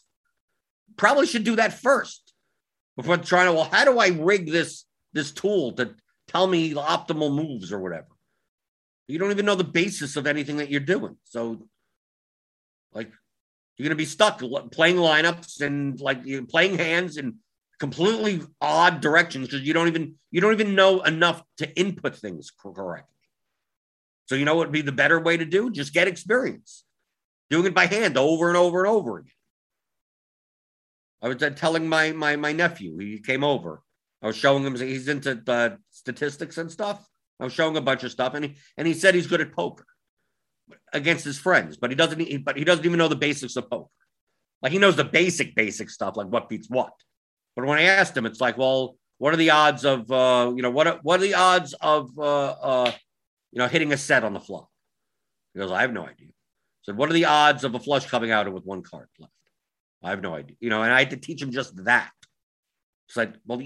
[0.97, 2.33] Probably should do that first
[2.95, 3.53] before trying to.
[3.53, 5.93] Well, how do I rig this this tool to
[6.27, 8.07] tell me the optimal moves or whatever?
[9.07, 11.15] You don't even know the basis of anything that you're doing.
[11.25, 11.67] So,
[12.91, 13.11] like,
[13.77, 14.39] you're going to be stuck
[14.71, 17.35] playing lineups and like playing hands in
[17.79, 22.51] completely odd directions because you don't even you don't even know enough to input things
[22.51, 23.16] correctly.
[24.27, 25.71] So you know what would be the better way to do?
[25.71, 26.83] Just get experience,
[27.49, 29.31] doing it by hand over and over and over again.
[31.21, 32.97] I was uh, telling my my my nephew.
[32.99, 33.81] He came over.
[34.21, 37.07] I was showing him he's into the statistics and stuff.
[37.39, 39.53] I was showing a bunch of stuff, and he and he said he's good at
[39.53, 39.85] poker
[40.91, 42.19] against his friends, but he doesn't.
[42.19, 43.89] He, but he doesn't even know the basics of poker.
[44.61, 46.93] Like he knows the basic basic stuff, like what beats what.
[47.55, 50.61] But when I asked him, it's like, well, what are the odds of uh, you
[50.61, 52.91] know what are, what are the odds of uh, uh,
[53.51, 54.69] you know hitting a set on the flop?
[55.53, 56.29] He goes, I have no idea.
[56.83, 59.33] So what are the odds of a flush coming out with one card left?
[60.03, 60.55] I have no idea.
[60.59, 62.11] You know, and I had to teach him just that.
[63.07, 63.61] It's like, well,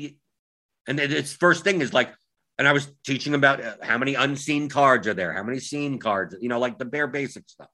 [0.88, 2.10] and its first thing is like,
[2.58, 5.60] and I was teaching him about uh, how many unseen cards are there, how many
[5.60, 7.70] seen cards, you know, like the bare basic stuff.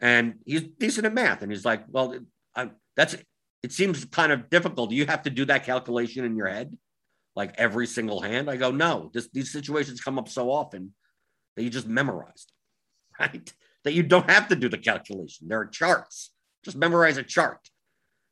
[0.00, 2.14] And he's decent at math, and he's like, "Well,
[2.54, 3.26] I, that's it.
[3.70, 4.92] Seems kind of difficult.
[4.92, 6.76] You have to do that calculation in your head,
[7.36, 9.10] like every single hand?" I go, "No.
[9.14, 10.94] This, these situations come up so often
[11.54, 12.46] that you just memorize
[13.20, 13.52] right?
[13.84, 15.48] That you don't have to do the calculation.
[15.48, 16.30] There are charts.
[16.64, 17.60] Just memorize a chart,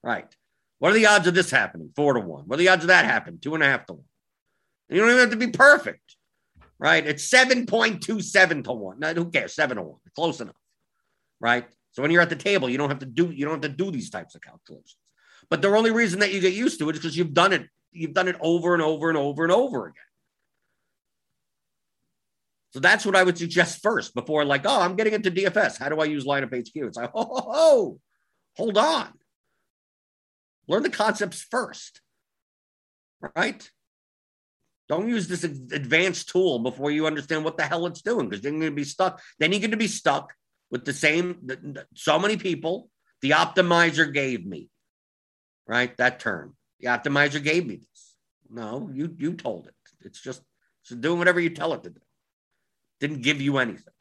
[0.02, 0.34] right?
[0.78, 1.90] What are the odds of this happening?
[1.94, 2.44] Four to one.
[2.46, 3.38] What are the odds of that happening?
[3.40, 4.04] Two and a half to one.
[4.88, 6.16] You don't even have to be perfect,
[6.78, 7.06] right?
[7.06, 8.98] It's 7.27 to 1.
[8.98, 9.54] Now, who cares?
[9.54, 9.98] 7 to 1.
[10.14, 10.56] Close enough,
[11.40, 11.66] right?
[11.92, 13.84] So when you're at the table, you don't have to do you don't have to
[13.84, 14.96] do these types of calculations.
[15.48, 17.68] But the only reason that you get used to it is because you've done it,
[17.94, 19.94] you've done it over and over and over and over again.
[22.72, 25.78] So that's what I would suggest first before, like, oh, I'm getting into DFS.
[25.78, 26.72] How do I use lineup HQ?
[26.74, 28.00] It's like, oh, oh, oh
[28.56, 29.12] hold on.
[30.66, 32.00] Learn the concepts first,
[33.36, 33.70] right?
[34.88, 38.54] Don't use this advanced tool before you understand what the hell it's doing because then
[38.54, 39.20] you're going to be stuck.
[39.38, 40.34] Then you're going to be stuck
[40.70, 41.48] with the same,
[41.94, 42.90] so many people.
[43.22, 44.68] The optimizer gave me,
[45.66, 45.96] right?
[45.96, 46.56] That term.
[46.80, 48.14] The optimizer gave me this.
[48.50, 49.74] No, you you told it.
[50.00, 50.42] It's just
[50.82, 52.00] it's doing whatever you tell it to do.
[53.00, 53.92] Didn't give you anything.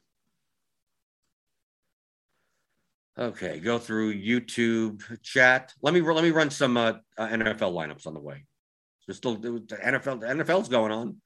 [3.16, 5.72] Okay, go through YouTube chat.
[5.82, 8.44] Let me let me run some uh, uh, NFL lineups on the way.
[9.06, 10.20] There's still the NFL.
[10.20, 11.16] The NFL's going on.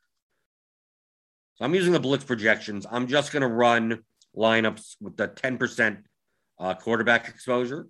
[1.55, 2.87] So I'm using the blitz projections.
[2.89, 4.05] I'm just going to run
[4.37, 5.99] lineups with the 10%
[6.61, 7.89] uh, quarterback exposure,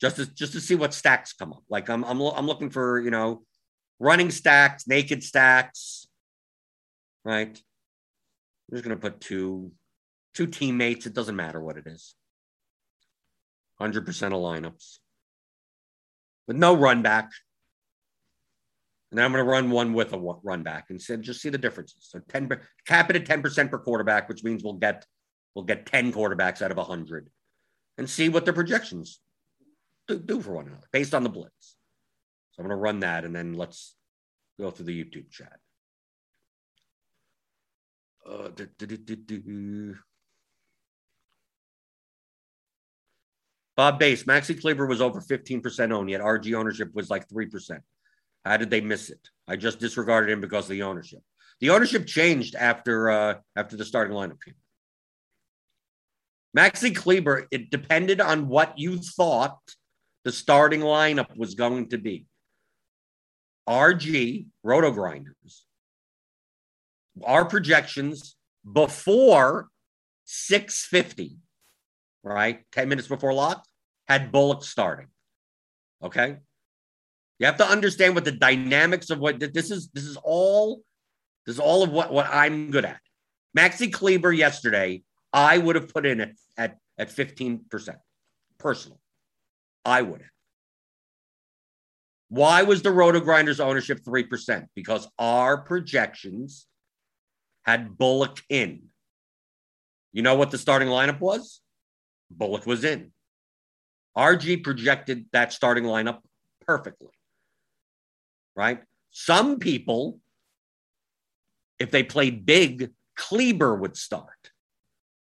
[0.00, 1.62] just to just to see what stacks come up.
[1.68, 3.42] Like I'm I'm I'm looking for you know
[3.98, 6.06] running stacks, naked stacks,
[7.24, 7.48] right?
[7.48, 9.72] I'm just to put two
[10.34, 11.06] two teammates.
[11.06, 12.14] It doesn't matter what it is.
[13.80, 14.98] 100% of lineups.
[16.46, 17.30] With no run back.
[19.10, 21.58] And then I'm going to run one with a run back and just see the
[21.58, 22.06] differences.
[22.10, 22.48] So 10
[22.86, 25.04] cap it at 10% per quarterback, which means we'll get
[25.54, 27.28] we'll get 10 quarterbacks out of 100
[27.98, 29.20] and see what their projections
[30.10, 31.76] do, do for one another based on the blitz.
[32.52, 33.94] So I'm going to run that and then let's
[34.58, 35.58] go through the YouTube chat.
[38.28, 39.96] Uh, do, do,
[43.76, 47.80] Bob Base, Maxi Kleber was over 15% owned, yet RG ownership was like 3%.
[48.44, 49.30] How did they miss it?
[49.48, 51.20] I just disregarded him because of the ownership.
[51.60, 54.54] The ownership changed after uh, after the starting lineup came.
[56.56, 59.58] Maxi Kleber, it depended on what you thought
[60.24, 62.26] the starting lineup was going to be.
[63.68, 65.62] RG, RotoGrinders,
[67.24, 68.36] our projections
[68.70, 69.68] before
[70.24, 71.36] 650,
[72.22, 72.64] right?
[72.72, 73.64] 10 minutes before lock,
[74.08, 75.08] had Bullock starting.
[76.02, 76.36] Okay.
[77.38, 79.88] You have to understand what the dynamics of what this is.
[79.94, 80.82] This is all.
[81.46, 83.00] This is all of what what I'm good at.
[83.56, 85.02] Maxi Kleber yesterday,
[85.32, 87.98] I would have put in at at at 15 percent,
[88.58, 88.99] personal.
[89.84, 90.30] I would have.
[92.28, 94.66] Why was the RotoGrinders ownership three percent?
[94.74, 96.66] Because our projections
[97.64, 98.82] had Bullock in.
[100.12, 101.60] You know what the starting lineup was?
[102.30, 103.12] Bullock was in.
[104.16, 106.20] RG projected that starting lineup
[106.66, 107.10] perfectly
[108.60, 108.82] right?
[109.10, 110.20] Some people,
[111.78, 114.50] if they played big, Kleber would start.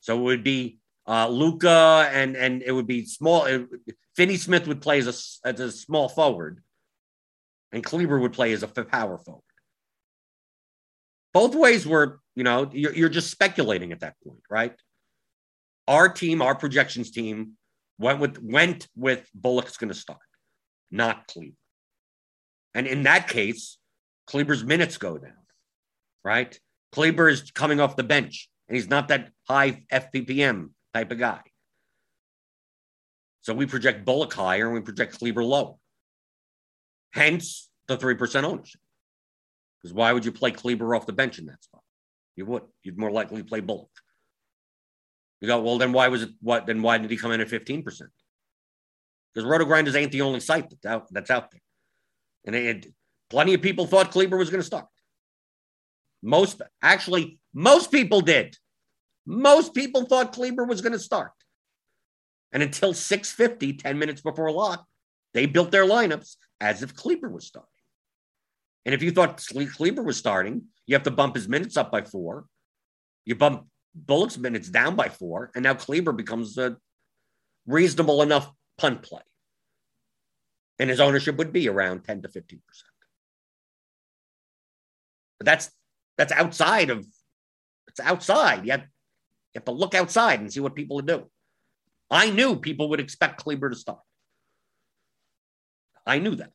[0.00, 0.79] So it would be
[1.11, 3.44] uh, Luka and and it would be small.
[3.44, 3.66] It,
[4.14, 6.62] Finney Smith would play as a, as a small forward,
[7.73, 9.42] and Kleber would play as a power forward.
[11.35, 14.75] Both ways were, you know, you're, you're just speculating at that point, right?
[15.88, 17.53] Our team, our projections team,
[17.99, 20.20] went with went with Bullock's going to start,
[20.92, 21.57] not Kleber.
[22.73, 23.79] And in that case,
[24.29, 25.33] Kleber's minutes go down,
[26.23, 26.57] right?
[26.92, 31.40] Kleber is coming off the bench and he's not that high FPPM type of guy.
[33.42, 35.74] So we project Bullock higher and we project Kleber lower.
[37.12, 38.81] Hence the 3% ownership.
[39.81, 41.83] Because why would you play Kleber off the bench in that spot?
[42.37, 42.62] You would.
[42.83, 43.90] You'd more likely play Bullock.
[45.40, 47.48] You go, well, then why was it what then why did he come in at
[47.48, 47.85] 15%?
[47.85, 51.61] Because RotoGrinders ain't the only site that's out that's out there.
[52.44, 52.87] And had
[53.31, 54.87] plenty of people thought Kleber was going to start.
[56.22, 58.57] Most, actually, most people did.
[59.26, 61.33] Most people thought Kleber was going to start.
[62.52, 64.85] And until 650, 10 minutes before lock,
[65.35, 67.68] they built their lineups as if Kleber was starting.
[68.85, 69.42] And if you thought
[69.76, 72.46] Kleber was starting, you have to bump his minutes up by four.
[73.24, 75.50] You bump Bullock's minutes down by four.
[75.54, 76.76] And now Kleber becomes a
[77.66, 79.22] reasonable enough punt play
[80.80, 82.59] and his ownership would be around 10 to 15%.
[85.38, 85.70] But that's
[86.16, 87.06] that's outside of
[87.87, 88.66] it's outside.
[88.68, 88.85] Have,
[89.52, 91.26] you have to look outside and see what people are doing.
[92.10, 94.00] I knew people would expect Kleber to start.
[96.06, 96.52] I knew that.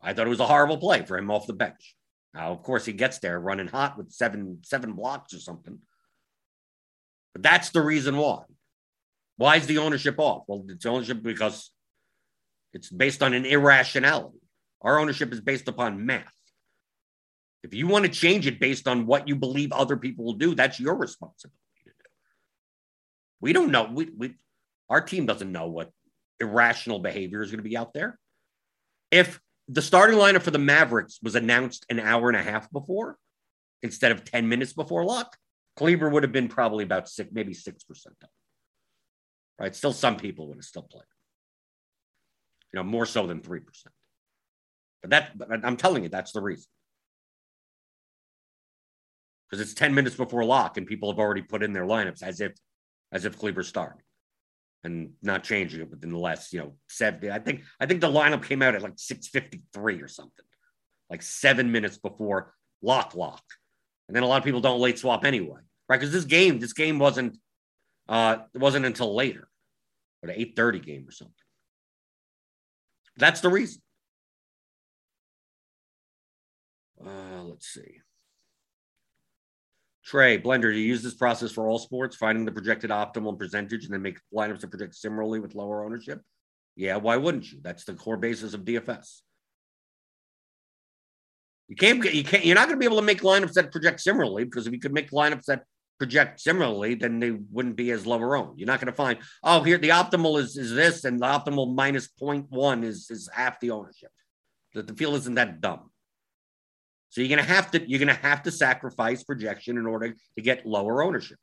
[0.00, 1.96] I thought it was a horrible play for him off the bench.
[2.34, 5.78] Now, of course, he gets there running hot with seven seven blocks or something.
[7.32, 8.42] But that's the reason why.
[9.36, 10.44] Why is the ownership off?
[10.46, 11.70] Well, it's ownership because
[12.72, 14.38] it's based on an irrationality.
[14.82, 16.33] Our ownership is based upon math.
[17.64, 20.54] If you want to change it based on what you believe other people will do,
[20.54, 22.10] that's your responsibility to do.
[23.40, 23.90] We don't know.
[23.92, 24.34] We, we
[24.88, 25.90] our team doesn't know what
[26.38, 28.18] irrational behavior is going to be out there.
[29.10, 33.16] If the starting lineup for the Mavericks was announced an hour and a half before
[33.82, 35.36] instead of 10 minutes before lock,
[35.76, 37.72] Kleber would have been probably about six, maybe 6%
[38.22, 38.30] up.
[39.58, 39.74] Right.
[39.74, 41.04] Still, some people would have still played
[42.74, 43.62] you know, more so than 3%.
[45.00, 46.66] But that, but I'm telling you, that's the reason.
[49.54, 52.40] Because it's 10 minutes before lock and people have already put in their lineups as
[52.40, 52.54] if
[53.12, 54.02] as if Kleber's starting
[54.82, 57.30] and not changing it within the last, you know, 70.
[57.30, 60.44] I think I think the lineup came out at like 653 or something,
[61.08, 62.52] like seven minutes before
[62.82, 63.44] lock lock.
[64.08, 66.00] And then a lot of people don't late swap anyway, right?
[66.00, 67.38] Because this game, this game wasn't
[68.08, 69.46] uh it wasn't until later,
[70.20, 71.34] but an 8:30 game or something.
[73.18, 73.80] That's the reason.
[77.00, 78.00] Uh, let's see.
[80.04, 83.84] Trey, Blender, do you use this process for all sports, finding the projected optimal percentage
[83.84, 86.20] and then make lineups that project similarly with lower ownership?
[86.76, 87.60] Yeah, why wouldn't you?
[87.62, 89.20] That's the core basis of DFS.
[91.68, 94.00] You can't you can't you're not going to be able to make lineups that project
[94.00, 95.64] similarly because if you could make lineups that
[95.98, 98.58] project similarly, then they wouldn't be as lower owned.
[98.58, 101.74] You're not going to find, oh, here the optimal is is this and the optimal
[101.74, 104.10] minus 0.1 is is half the ownership.
[104.74, 105.90] The, the field isn't that dumb.
[107.14, 110.66] So you're gonna have to you're gonna have to sacrifice projection in order to get
[110.66, 111.38] lower ownership.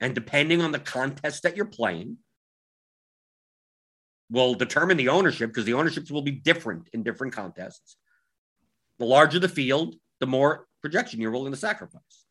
[0.00, 2.18] And depending on the contest that you're playing,
[4.28, 7.98] will determine the ownership because the ownerships will be different in different contests.
[8.98, 12.26] The larger the field, the more projection you're willing to sacrifice.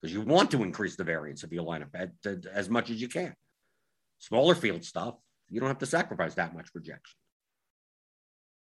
[0.00, 2.10] Because you want to increase the variance of your lineup at,
[2.52, 3.36] as much as you can.
[4.18, 5.14] Smaller field stuff,
[5.50, 7.16] you don't have to sacrifice that much projection.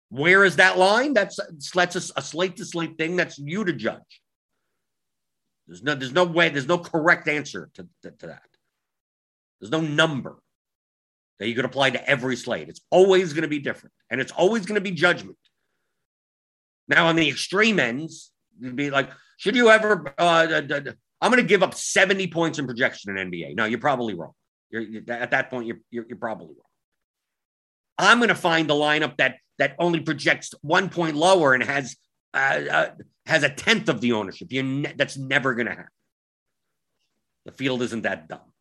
[0.10, 1.14] Where is that line?
[1.14, 1.39] That's
[1.74, 3.16] that's a, a slate to slate thing.
[3.16, 4.22] That's you to judge.
[5.68, 8.47] There's no there's no way there's no correct answer to, to, to that.
[9.60, 10.38] There's no number
[11.39, 12.70] that you could apply to every slate.
[12.70, 15.38] It's always going to be different, and it's always going to be judgment.
[16.88, 20.14] Now, on the extreme ends, you'd be like, should you ever?
[20.18, 20.62] Uh,
[21.20, 23.55] I'm going to give up 70 points in projection in NBA.
[23.55, 24.32] No, you're probably wrong.
[24.70, 25.68] You're, you're at that point.
[25.68, 26.64] You're, you're, you're probably wrong.
[27.97, 31.95] I'm going to find the lineup that that only projects one point lower and has
[32.34, 32.89] uh, uh,
[33.26, 34.51] has a tenth of the ownership.
[34.51, 35.86] You ne- that's never going to happen.
[37.45, 38.51] The field isn't that dumb.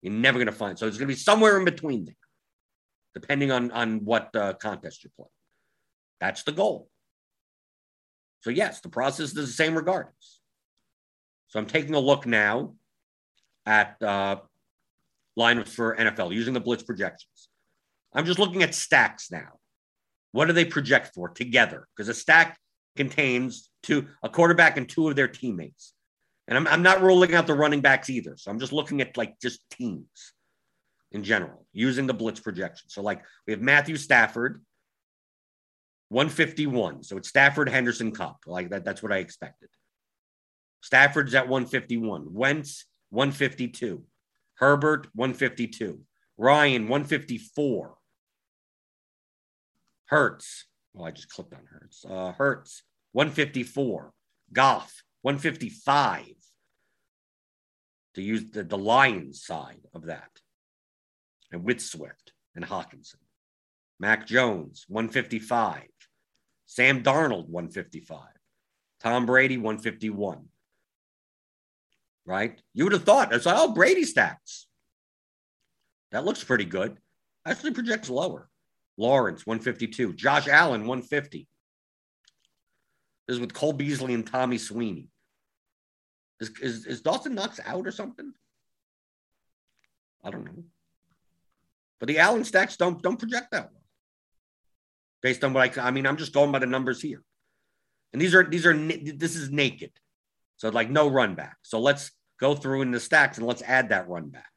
[0.00, 0.78] You're never going to find.
[0.78, 2.16] So it's going to be somewhere in between there,
[3.14, 5.28] depending on on what uh, contest you're playing.
[6.20, 6.88] That's the goal.
[8.40, 10.40] So yes, the process is the same regardless.
[11.48, 12.74] So I'm taking a look now
[13.66, 14.36] at uh,
[15.38, 17.48] lineups for NFL using the blitz projections.
[18.12, 19.58] I'm just looking at stacks now.
[20.32, 21.86] What do they project for together?
[21.94, 22.58] Because a stack
[22.96, 25.94] contains two, a quarterback and two of their teammates.
[26.48, 28.36] And I'm, I'm not ruling out the running backs either.
[28.36, 30.32] So I'm just looking at like just teams
[31.12, 32.88] in general using the blitz projection.
[32.88, 34.62] So like we have Matthew Stafford,
[36.08, 37.04] 151.
[37.04, 38.38] So it's Stafford, Henderson, Kupp.
[38.46, 39.68] Like that, that's what I expected.
[40.82, 42.34] Stafford's at 151.
[42.34, 44.02] Wentz, 152.
[44.56, 46.00] Herbert, 152.
[46.36, 47.94] Ryan, 154.
[50.12, 50.66] Hurts.
[50.92, 52.04] Well, I just clicked on Hurts.
[52.06, 52.82] Uh, Hurts,
[53.12, 54.12] 154.
[54.52, 56.26] Goff, 155.
[58.16, 60.28] To use the, the Lions side of that.
[61.50, 63.16] And with Swift and Hockenson.
[63.98, 65.84] Mac Jones, 155.
[66.66, 68.20] Sam Darnold, 155.
[69.00, 70.44] Tom Brady, 151.
[72.26, 72.60] Right?
[72.74, 74.66] You would have thought that's all Brady stats.
[76.10, 76.98] That looks pretty good.
[77.46, 78.50] Actually projects lower.
[78.96, 80.14] Lawrence, 152.
[80.14, 81.48] Josh Allen, 150.
[83.26, 85.08] This is with Cole Beasley and Tommy Sweeney.
[86.40, 88.32] Is, is, is Dawson Knox out or something?
[90.24, 90.64] I don't know.
[92.00, 93.82] But the Allen stacks don't don't project that well.
[95.20, 97.22] Based on what I I mean, I'm just going by the numbers here.
[98.12, 99.92] And these are these are this is naked.
[100.56, 101.56] So like no run back.
[101.62, 104.50] So let's go through in the stacks and let's add that run back.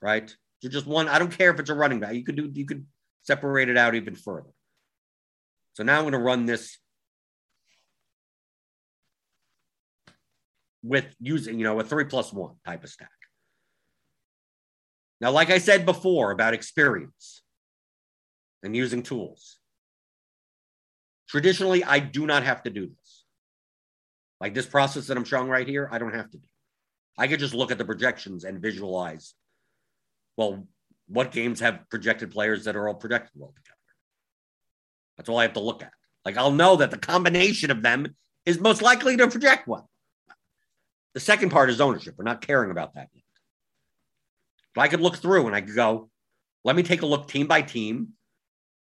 [0.00, 0.34] Right?
[0.60, 2.14] So just one, I don't care if it's a running back.
[2.14, 2.86] You could do you could
[3.24, 4.50] separate it out even further.
[5.72, 6.78] So now I'm going to run this
[10.82, 13.08] with using, you know, a three plus one type of stack.
[15.20, 17.42] Now, like I said before about experience
[18.62, 19.58] and using tools,
[21.28, 23.24] traditionally, I do not have to do this.
[24.40, 26.46] Like this process that I'm showing right here, I don't have to do.
[27.16, 29.34] I could just look at the projections and visualize,
[30.36, 30.66] well,
[31.06, 33.76] what games have projected players that are all projected well together?
[35.16, 35.92] That's all I have to look at.
[36.24, 38.14] Like I'll know that the combination of them
[38.46, 39.84] is most likely to project one.
[41.14, 42.14] The second part is ownership.
[42.16, 43.22] We're not caring about that yet.
[44.74, 46.10] But I could look through and I could go,
[46.64, 48.14] let me take a look team by team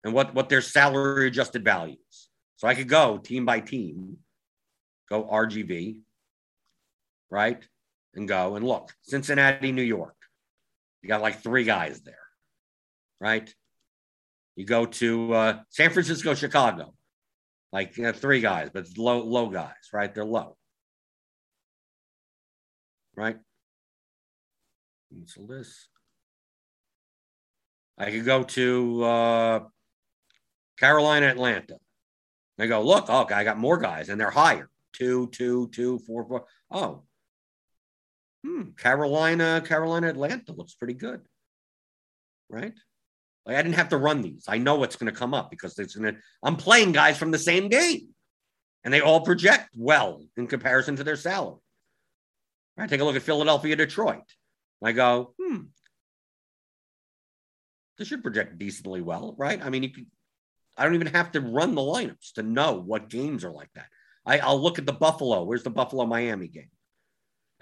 [0.05, 2.29] and what, what their salary adjusted values.
[2.57, 4.19] So I could go team by team,
[5.11, 5.99] go RGV,
[7.31, 7.63] right?
[8.15, 8.93] And go and look.
[9.03, 10.15] Cincinnati, New York.
[11.03, 12.15] You got like three guys there,
[13.21, 13.53] right?
[14.57, 16.95] You go to uh, San Francisco, Chicago,
[17.73, 20.15] like you know, three guys, but low, low guys, right?
[20.15, 20.57] They're low,
[23.17, 23.39] right?
[25.13, 25.89] Cancel this.
[27.99, 29.61] I could go to uh,
[30.79, 31.77] Carolina, Atlanta.
[32.59, 34.69] They go, look, oh, I got more guys, and they're higher.
[34.93, 36.45] Two, two, two, four, four.
[36.71, 37.03] Oh,
[38.45, 41.21] hmm, Carolina, Carolina, Atlanta looks pretty good,
[42.49, 42.75] right?
[43.47, 44.45] Like I didn't have to run these.
[44.49, 46.21] I know what's going to come up because it's going to.
[46.43, 48.09] I'm playing guys from the same game,
[48.85, 51.59] and they all project well in comparison to their salary.
[52.77, 52.89] Right?
[52.89, 54.23] Take a look at Philadelphia, Detroit.
[54.85, 55.59] I go, hmm,
[57.99, 59.65] this should project decently well, right?
[59.65, 60.07] I mean, could,
[60.77, 63.87] I don't even have to run the lineups to know what games are like that.
[64.25, 65.45] I, I'll look at the Buffalo.
[65.45, 66.71] Where's the Buffalo Miami game?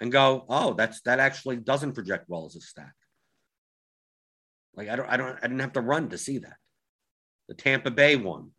[0.01, 2.93] And go, oh, that's that actually doesn't project well as a stack.
[4.75, 6.57] Like I don't, I don't, I didn't have to run to see that.
[7.47, 8.49] The Tampa Bay one.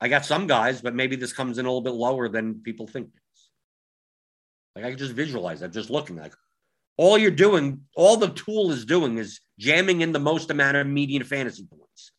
[0.00, 2.86] I got some guys, but maybe this comes in a little bit lower than people
[2.86, 3.08] think.
[4.76, 6.34] Like I can just visualize that, just looking like
[6.96, 10.86] all you're doing, all the tool is doing is jamming in the most amount of
[10.86, 12.12] median fantasy points.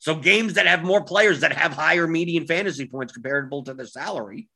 [0.00, 3.86] So games that have more players that have higher median fantasy points comparable to the
[3.86, 4.48] salary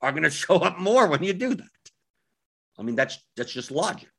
[0.00, 1.66] are going to show up more when you do that.
[2.78, 4.10] I mean, that's that's just logic.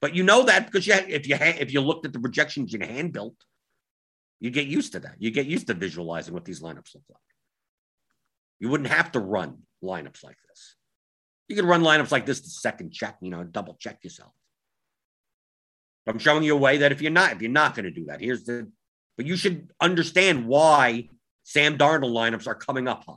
[0.00, 2.80] But you know that because you, if you if you looked at the projections you
[2.80, 3.36] hand built,
[4.40, 5.16] you get used to that.
[5.18, 7.20] You get used to visualizing what these lineups look like.
[8.58, 10.76] You wouldn't have to run lineups like this.
[11.48, 14.32] You could run lineups like this to second check, you know, double check yourself.
[16.06, 18.06] I'm showing you a way that if you're not, if you're not going to do
[18.06, 18.70] that, here's the,
[19.16, 21.08] but you should understand why
[21.44, 23.14] Sam Darnold lineups are coming up high.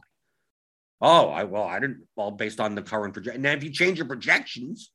[1.01, 2.07] Oh, I well, I didn't.
[2.15, 3.41] Well, based on the current projection.
[3.41, 4.91] Now, if you change your projections,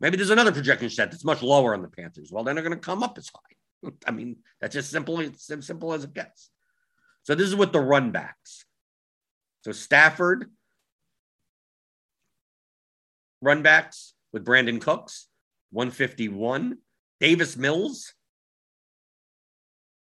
[0.00, 2.30] Maybe there's another projection set that's much lower on the Panthers.
[2.30, 3.90] Well, then they're going to come up as high.
[4.06, 6.50] I mean, that's just simple, as simple as it gets.
[7.24, 8.64] So this is with the run backs.
[9.64, 10.46] So Stafford,
[13.42, 15.26] run backs with Brandin Cooks,
[15.72, 16.78] 151.
[17.20, 18.14] Davis Mills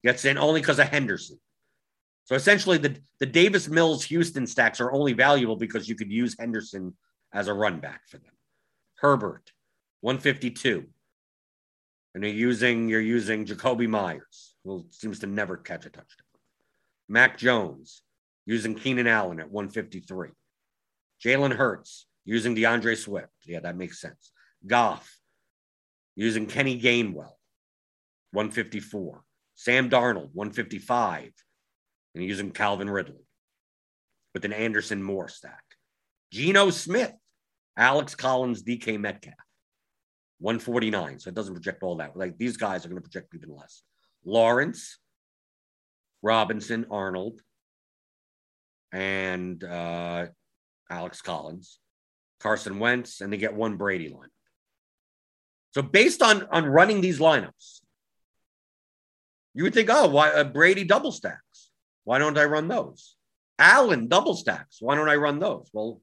[0.03, 1.39] gets in only because of Henderson.
[2.25, 6.35] So essentially, the, the Davis Mills Houston stacks are only valuable because you could use
[6.39, 6.95] Henderson
[7.33, 8.31] as a run back for them.
[8.95, 9.51] Herbert,
[10.01, 10.85] 152.
[12.13, 16.27] And you're using you're using Jakobi Meyers, who seems to never catch a touchdown.
[17.07, 18.03] Mac Jones
[18.45, 20.29] using Keenan Allen at 153.
[21.23, 23.29] Jalen Hurts using D'Andre Swift.
[23.45, 24.31] Yeah, that makes sense.
[24.65, 25.17] Goff
[26.15, 27.35] using Kenny Gainwell,
[28.31, 29.23] 154.
[29.55, 31.31] Sam Darnold, 155.
[32.13, 33.25] And using Calvin Ridley
[34.33, 35.63] with an Anderson Moore stack.
[36.31, 37.13] Geno Smith,
[37.77, 39.35] Alex Collins, DK Metcalf.
[40.39, 41.19] 149.
[41.19, 42.17] So it doesn't project all that.
[42.17, 43.83] Like these guys are going to project even less.
[44.25, 44.97] Lawrence,
[46.21, 47.41] Robinson, Arnold,
[48.91, 50.27] and uh,
[50.89, 51.79] Alex Collins,
[52.39, 54.29] Carson Wentz, and they get one Brady line.
[55.73, 57.81] So based on on running these lineups,
[59.53, 61.39] you would think, oh, why a Brady double stacks?
[62.03, 63.15] Why don't I run those?
[63.59, 64.77] Allen double stacks.
[64.79, 65.69] Why don't I run those?
[65.73, 66.01] Well,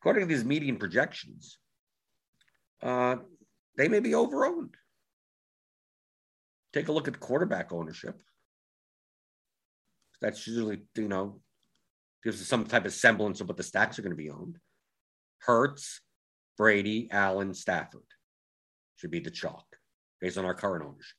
[0.00, 1.58] according to these median projections,
[2.82, 3.16] uh,
[3.76, 4.74] they may be overowned.
[6.72, 8.20] Take a look at quarterback ownership.
[10.20, 11.40] That's usually, you know,
[12.24, 14.58] gives us some type of semblance of what the stacks are going to be owned.
[15.38, 16.00] Hurts,
[16.56, 18.02] Brady, Allen, Stafford
[18.96, 19.64] should be the chalk
[20.20, 21.16] based on our current ownership.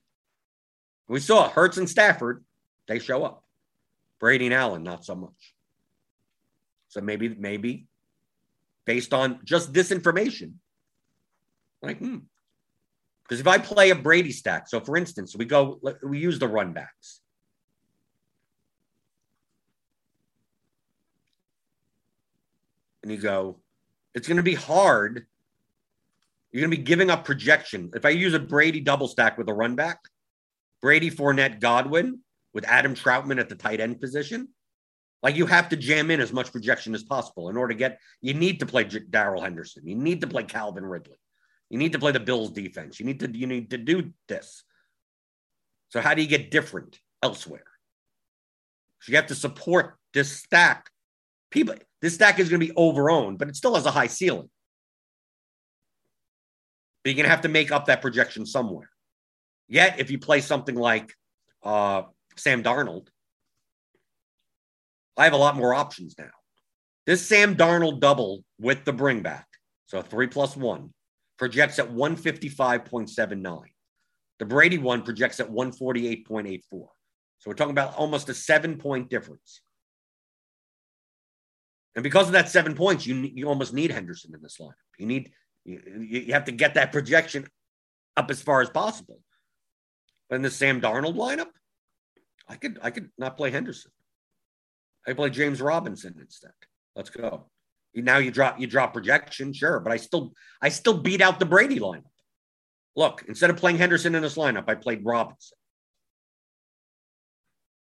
[1.07, 2.43] We saw Hurts and Stafford,
[2.88, 3.43] they show up.
[4.20, 5.55] Brady and Allen, not so much.
[6.89, 7.88] So maybe, maybe
[8.86, 10.59] based on just this information,
[11.82, 12.17] like, hmm,
[13.24, 16.47] because if I play a Brady stack, so for instance, we go, we use the
[16.47, 17.22] run backs.
[23.03, 23.59] And you go,
[24.15, 25.28] it's going to be hard.
[26.51, 27.91] You're going to be giving up projection.
[27.93, 29.99] If I use a Brady double stack with a run back,
[30.82, 32.20] Brady, Fournette, Godwin
[32.53, 34.49] with Adam Trautman at the tight end position,
[35.21, 37.99] like you have to jam in as much projection as possible in order to get,
[38.21, 39.85] you need to play Darrell Henderson.
[39.85, 41.17] You need to play Calvin Ridley.
[41.69, 42.99] You need to play the Bills defense.
[42.99, 44.63] You need to you need to do this.
[45.89, 47.65] So how do you get different elsewhere?
[49.01, 50.89] So you have to support this stack.
[51.51, 54.49] People, this stack is going to be overowned, but it still has a high ceiling.
[57.03, 58.89] But you're going to have to make up that projection somewhere.
[59.67, 61.13] Yet, if you play something like
[61.63, 62.03] uh,
[62.39, 63.07] Sam Darnold,
[65.17, 66.29] I have a lot more options now.
[67.05, 69.47] This Sam Darnold double with the bring back,
[69.87, 70.93] so three plus one,
[71.37, 73.61] projects at 155.79.
[74.39, 76.61] The Brady one projects at 148.84.
[76.71, 76.89] So
[77.45, 79.61] we're talking about almost a seven point difference.
[81.95, 84.73] And because of that seven points, you you almost need Henderson in this lineup.
[84.97, 85.31] You need
[85.65, 87.47] you, you have to get that projection
[88.15, 89.19] up as far as possible.
[90.29, 91.49] But In the Sam Darnold lineup,
[92.49, 93.91] I could I could not play Henderson.
[95.07, 96.51] I play James Robinson instead.
[96.95, 97.45] Let's go.
[97.95, 101.45] Now you drop you drop projection, sure, but I still I still beat out the
[101.45, 102.03] Brady lineup.
[102.95, 105.57] Look, instead of playing Henderson in this lineup, I played Robinson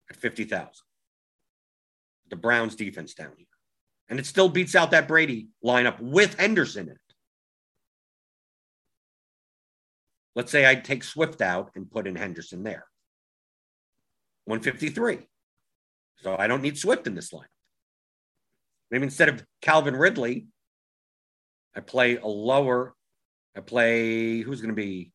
[0.08, 0.70] at 50,000.
[2.30, 3.46] The Browns defense down here.
[4.08, 6.98] And it still beats out that Brady lineup with Henderson in it.
[10.34, 12.86] Let's say I take Swift out and put in Henderson there.
[14.45, 15.18] 153.
[16.22, 17.47] So I don't need Swift in this lineup.
[18.90, 20.47] Maybe instead of Calvin Ridley,
[21.74, 22.95] I play a lower,
[23.57, 25.12] I play who's going to be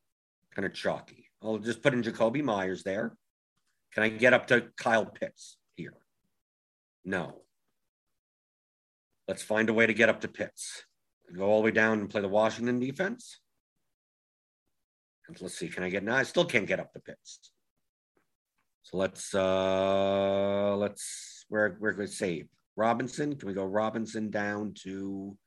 [0.55, 1.29] kind of chalky.
[1.41, 3.15] I'll just put in Jakobi Meyers there.
[3.93, 5.93] Can I get up to Kyle Pitts here?
[7.05, 7.41] No.
[9.27, 10.83] Let's find a way to get up to Pitts.
[11.35, 13.39] Go all the way down and play the Washington defense.
[15.27, 16.15] And let's see, can I get now?
[16.15, 17.51] I still can't get up to Pitts.
[18.87, 22.47] So let's uh let's where where could save?
[22.77, 23.35] Robinson.
[23.35, 25.37] Can we go Robinson down to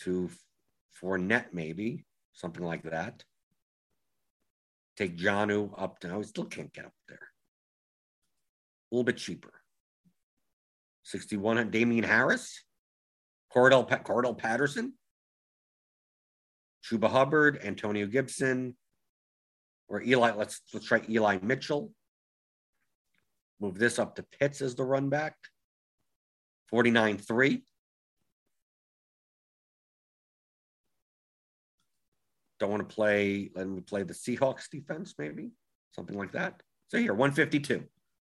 [0.00, 0.28] to
[1.00, 3.22] Fournette, maybe something like that?
[4.96, 6.16] Take Janu up to.
[6.16, 7.28] I still can't get up there.
[8.90, 9.52] A little bit cheaper.
[11.04, 12.64] 61 Damien Harris,
[13.54, 14.94] Cordarrelle, Cordarrelle Patterson,
[16.84, 18.76] Chuba Hubbard, Antonio Gibson,
[19.86, 20.32] or Eli.
[20.32, 21.92] Let's let's try Eli Mitchell.
[23.60, 25.36] Move this up to Pitts as the run back.
[26.68, 27.62] 49 3.
[32.58, 35.50] Don't want to play, let me play the Seahawks defense, maybe
[35.94, 36.62] something like that.
[36.88, 37.84] So here, 152.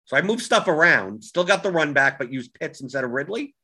[0.06, 3.10] So I moved stuff around, still got the run back, but used Pitts instead of
[3.10, 3.54] Ridley.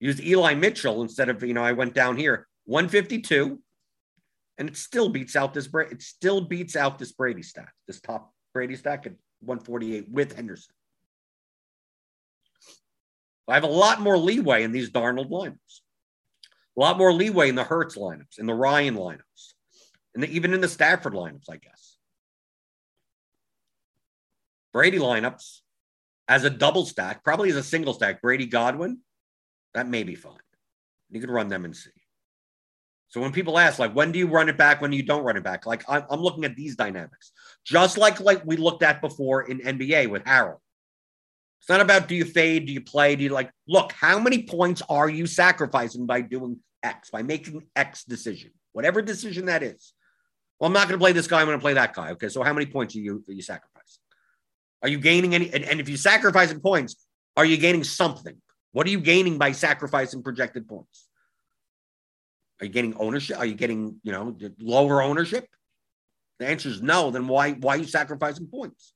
[0.00, 3.60] Used Eli Mitchell instead of, you know, I went down here, 152.
[4.58, 8.32] And it still beats out this, it still beats out this Brady stack, this top
[8.52, 9.12] Brady stack at
[9.42, 10.74] 148 with Henderson.
[13.48, 15.80] I have a lot more leeway in these Darnold lineups,
[16.76, 19.54] a lot more leeway in the Hurts lineups, in the Ryan lineups,
[20.14, 21.96] and even in the Stafford lineups, I guess.
[24.72, 25.60] Brady lineups
[26.28, 29.00] as a double stack, probably as a single stack, Brady Godwin,
[29.74, 30.38] that may be fine.
[31.10, 31.90] You could run them and see.
[33.08, 34.80] So when people ask, like, when do you run it back?
[34.80, 35.66] When you don't run it back?
[35.66, 37.32] Like, I'm, I'm looking at these dynamics,
[37.64, 40.58] just like like we looked at before in NBA with Harrell.
[41.60, 44.42] It's not about do you fade, do you play, do you like, look, how many
[44.42, 49.92] points are you sacrificing by doing X, by making X decision, whatever decision that is.
[50.58, 51.40] Well, I'm not going to play this guy.
[51.40, 52.10] I'm going to play that guy.
[52.12, 52.28] Okay.
[52.28, 54.00] So how many points are you, are you sacrificing?
[54.82, 55.52] Are you gaining any?
[55.52, 56.96] And, and if you're sacrificing points,
[57.36, 58.36] are you gaining something?
[58.72, 61.08] What are you gaining by sacrificing projected points?
[62.60, 63.38] Are you getting ownership?
[63.38, 65.46] Are you getting, you know, lower ownership?
[66.42, 67.12] The answer is no.
[67.12, 68.94] Then why, why are you sacrificing points?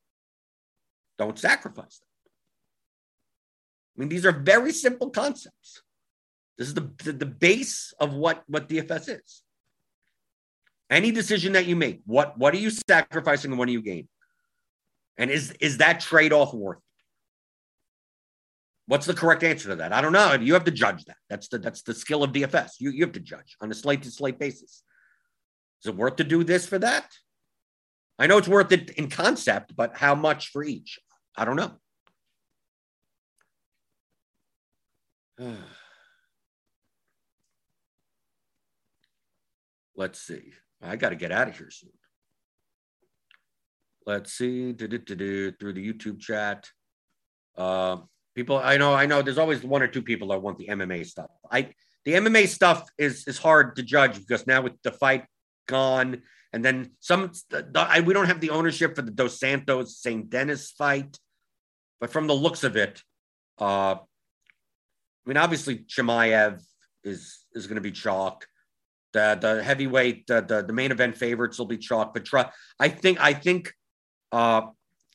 [1.16, 2.08] Don't sacrifice them.
[3.96, 5.82] I mean, these are very simple concepts.
[6.58, 9.42] This is the, the, the base of what, what DFS is.
[10.90, 14.08] Any decision that you make, what, what are you sacrificing and what are you gaining?
[15.16, 16.82] And is, is that trade off worth it?
[18.88, 19.92] What's the correct answer to that?
[19.92, 20.34] I don't know.
[20.34, 21.16] You have to judge that.
[21.30, 22.74] That's the that's the skill of DFS.
[22.78, 24.84] You you have to judge on a slate to slate basis.
[25.82, 27.12] Is it worth to do this for that?
[28.18, 30.98] I know it's worth it in concept, but how much for each?
[31.36, 31.72] I don't know.
[39.96, 40.52] Let's see.
[40.82, 41.90] I got to get out of here soon.
[44.06, 44.72] Let's see.
[44.72, 46.70] Through the YouTube chat.
[47.56, 47.98] Uh,
[48.34, 49.22] people, I know, I know.
[49.22, 51.30] There's always one or two people that want the MMA stuff.
[51.50, 51.70] I
[52.04, 55.24] the MMA stuff is is hard to judge because now with the fight
[55.66, 59.98] gone, and then some, the, I, we don't have the ownership for the Dos Santos
[59.98, 60.28] St.
[60.30, 61.18] Denis fight,
[62.00, 63.02] but from the looks of it,
[63.60, 66.62] uh, I mean, obviously Chimaev
[67.02, 68.46] is is going to be chalk.
[69.12, 72.14] The the heavyweight the, the, the main event favorites will be chalk.
[72.14, 73.72] But I think I think
[74.30, 74.62] uh,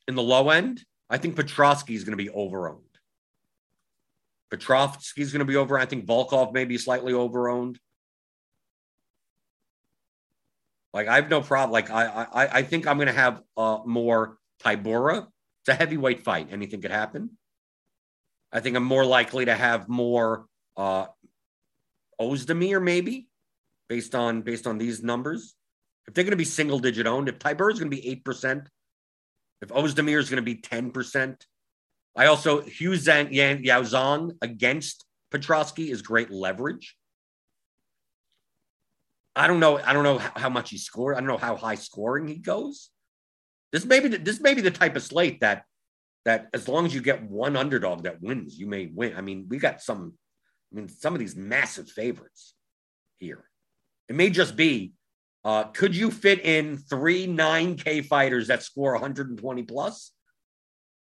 [0.07, 2.81] in the low end, I think Petroski is going to be overowned.
[4.49, 5.79] Petrovsky is going to be over.
[5.79, 7.77] I think Volkov may be slightly overowned.
[10.93, 11.71] Like I have no problem.
[11.71, 15.27] Like I I, I think I'm going to have uh, more Tybura.
[15.61, 16.49] It's a heavyweight fight.
[16.51, 17.37] Anything could happen.
[18.51, 21.05] I think I'm more likely to have more uh,
[22.19, 23.27] Ozdemir maybe
[23.87, 25.55] based on based on these numbers.
[26.07, 28.25] If they're going to be single digit owned, if Tybura is going to be eight
[28.25, 28.67] percent,
[29.61, 31.45] if Ozdemir is going to be ten percent,
[32.15, 36.97] I also Hugh Zhang, Yan, Yao against Petroski is great leverage.
[39.35, 39.77] I don't know.
[39.77, 41.15] I don't know how, much he scored.
[41.15, 42.89] I don't know how high scoring he goes.
[43.71, 45.63] This may be the, this may be the type of slate that
[46.25, 49.15] that as long as you get one underdog that wins, you may win.
[49.15, 50.13] I mean, we got some.
[50.71, 52.53] I mean, some of these massive favorites
[53.17, 53.43] here.
[54.07, 54.93] It may just be.
[55.43, 60.11] Uh, could you fit in three 9K fighters that score 120 plus,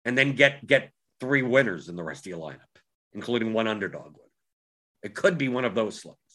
[0.04, 0.90] and then get get
[1.20, 2.80] three winners in the rest of your lineup,
[3.12, 4.32] including one underdog winner?
[5.02, 6.25] It could be one of those slates.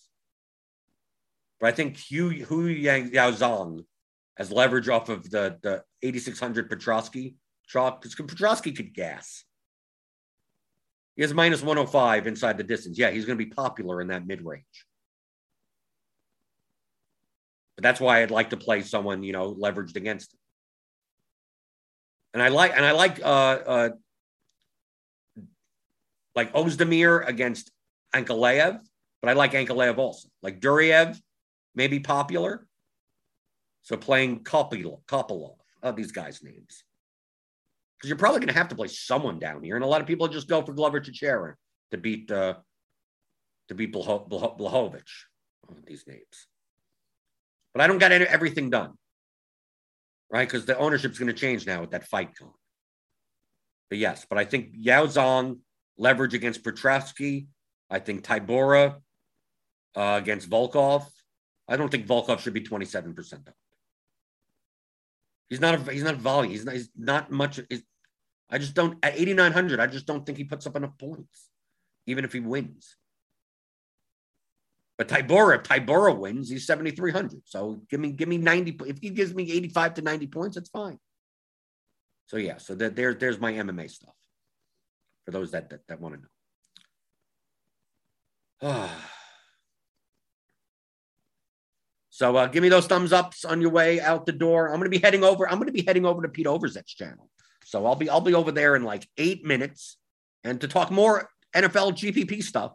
[1.61, 3.85] But I think Hu Hu Yang Yao Zhang
[4.37, 7.35] as leverage off of the the 8600 Petroski
[7.67, 9.45] chalk because Petroski could gas.
[11.15, 12.97] He has minus 105 inside the distance.
[12.97, 14.87] Yeah, he's going to be popular in that mid range.
[17.77, 20.39] But that's why I'd like to play someone you know leveraged against him.
[22.33, 23.89] And I like and I like uh uh
[26.33, 27.69] like Ozdemir against
[28.15, 28.79] Ankalaev,
[29.21, 30.27] but I like Ankalaev also.
[30.41, 31.19] Like Duraev
[31.75, 32.67] may be popular.
[33.83, 36.83] So playing Kopylov, uh, these guys' names.
[37.97, 39.75] Because you're probably going to have to play someone down here.
[39.75, 41.55] And a lot of people just go for Glover to Teixeira
[41.91, 42.55] to beat uh,
[43.67, 45.01] to beat Blachowicz
[45.69, 46.47] on these names.
[47.73, 48.93] But I don't got any, everything done,
[50.29, 50.47] right?
[50.47, 52.51] Because the ownership's going to change now with that fight going.
[53.89, 55.59] But yes, but I think Yaozong
[55.97, 57.47] leverage against Petroski.
[57.89, 58.95] I think Tybura
[59.95, 61.05] uh, against Volkov.
[61.67, 63.51] I don't think Volkov should be 27% though.
[65.49, 66.51] He's not a he's not volume.
[66.51, 67.59] He's not, he's not much.
[68.49, 69.79] I just don't at 8900.
[69.79, 71.49] I just don't think he puts up enough points,
[72.07, 72.95] even if he wins.
[74.97, 77.41] But Tybura, if Tybura wins, he's 7300.
[77.45, 78.79] So give me give me 90.
[78.85, 80.99] If he gives me 85 to 90 points, that's fine.
[82.27, 84.15] So yeah, so that there, there's my MMA stuff
[85.25, 86.27] for those that that, that want to know.
[88.63, 89.20] Ah.
[92.11, 94.67] So uh, give me those thumbs ups on your way out the door.
[94.67, 95.49] I'm going to be heading over.
[95.49, 97.29] I'm going to be heading over to Pete Overzet's channel.
[97.63, 99.97] So I'll be I'll be over there in like eight minutes,
[100.43, 102.73] and to talk more NFL GPP stuff.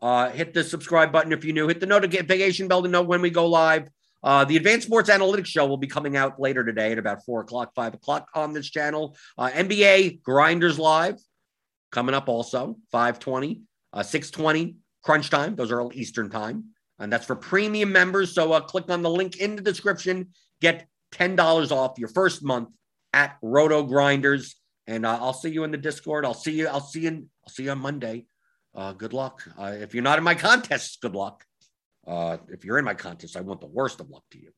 [0.00, 1.68] Uh, hit the subscribe button if you're new.
[1.68, 3.88] Hit the notification bell to know when we go live.
[4.22, 7.42] Uh, the Advanced Sports Analytics Show will be coming out later today at about four
[7.42, 9.16] o'clock, five o'clock on this channel.
[9.36, 11.20] Uh, NBA Grinders Live
[11.90, 13.62] coming up also, 520,
[13.92, 15.56] uh, 620, crunch time.
[15.56, 18.34] Those are all Eastern time and that's for premium members.
[18.34, 20.28] So uh, click on the link in the description,
[20.60, 22.70] get $10 off your first month
[23.12, 24.54] at RotoGrinders.
[24.86, 26.24] And uh, I'll see you in the Discord.
[26.24, 26.68] I'll see you.
[26.68, 27.08] I'll see you.
[27.08, 28.26] In, I'll see you on Monday.
[28.74, 29.42] Uh, good luck.
[29.58, 31.44] Uh, if you're not in my contests, good luck.
[32.06, 34.50] Uh, if you're in my contest, I want the worst of luck to you.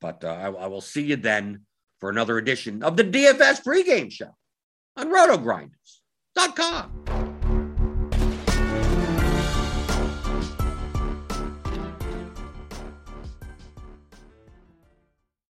[0.00, 1.62] But uh, I, I will see you then
[2.00, 4.34] for another edition of the DFS pregame show
[4.96, 7.31] on RotoGrinders.com.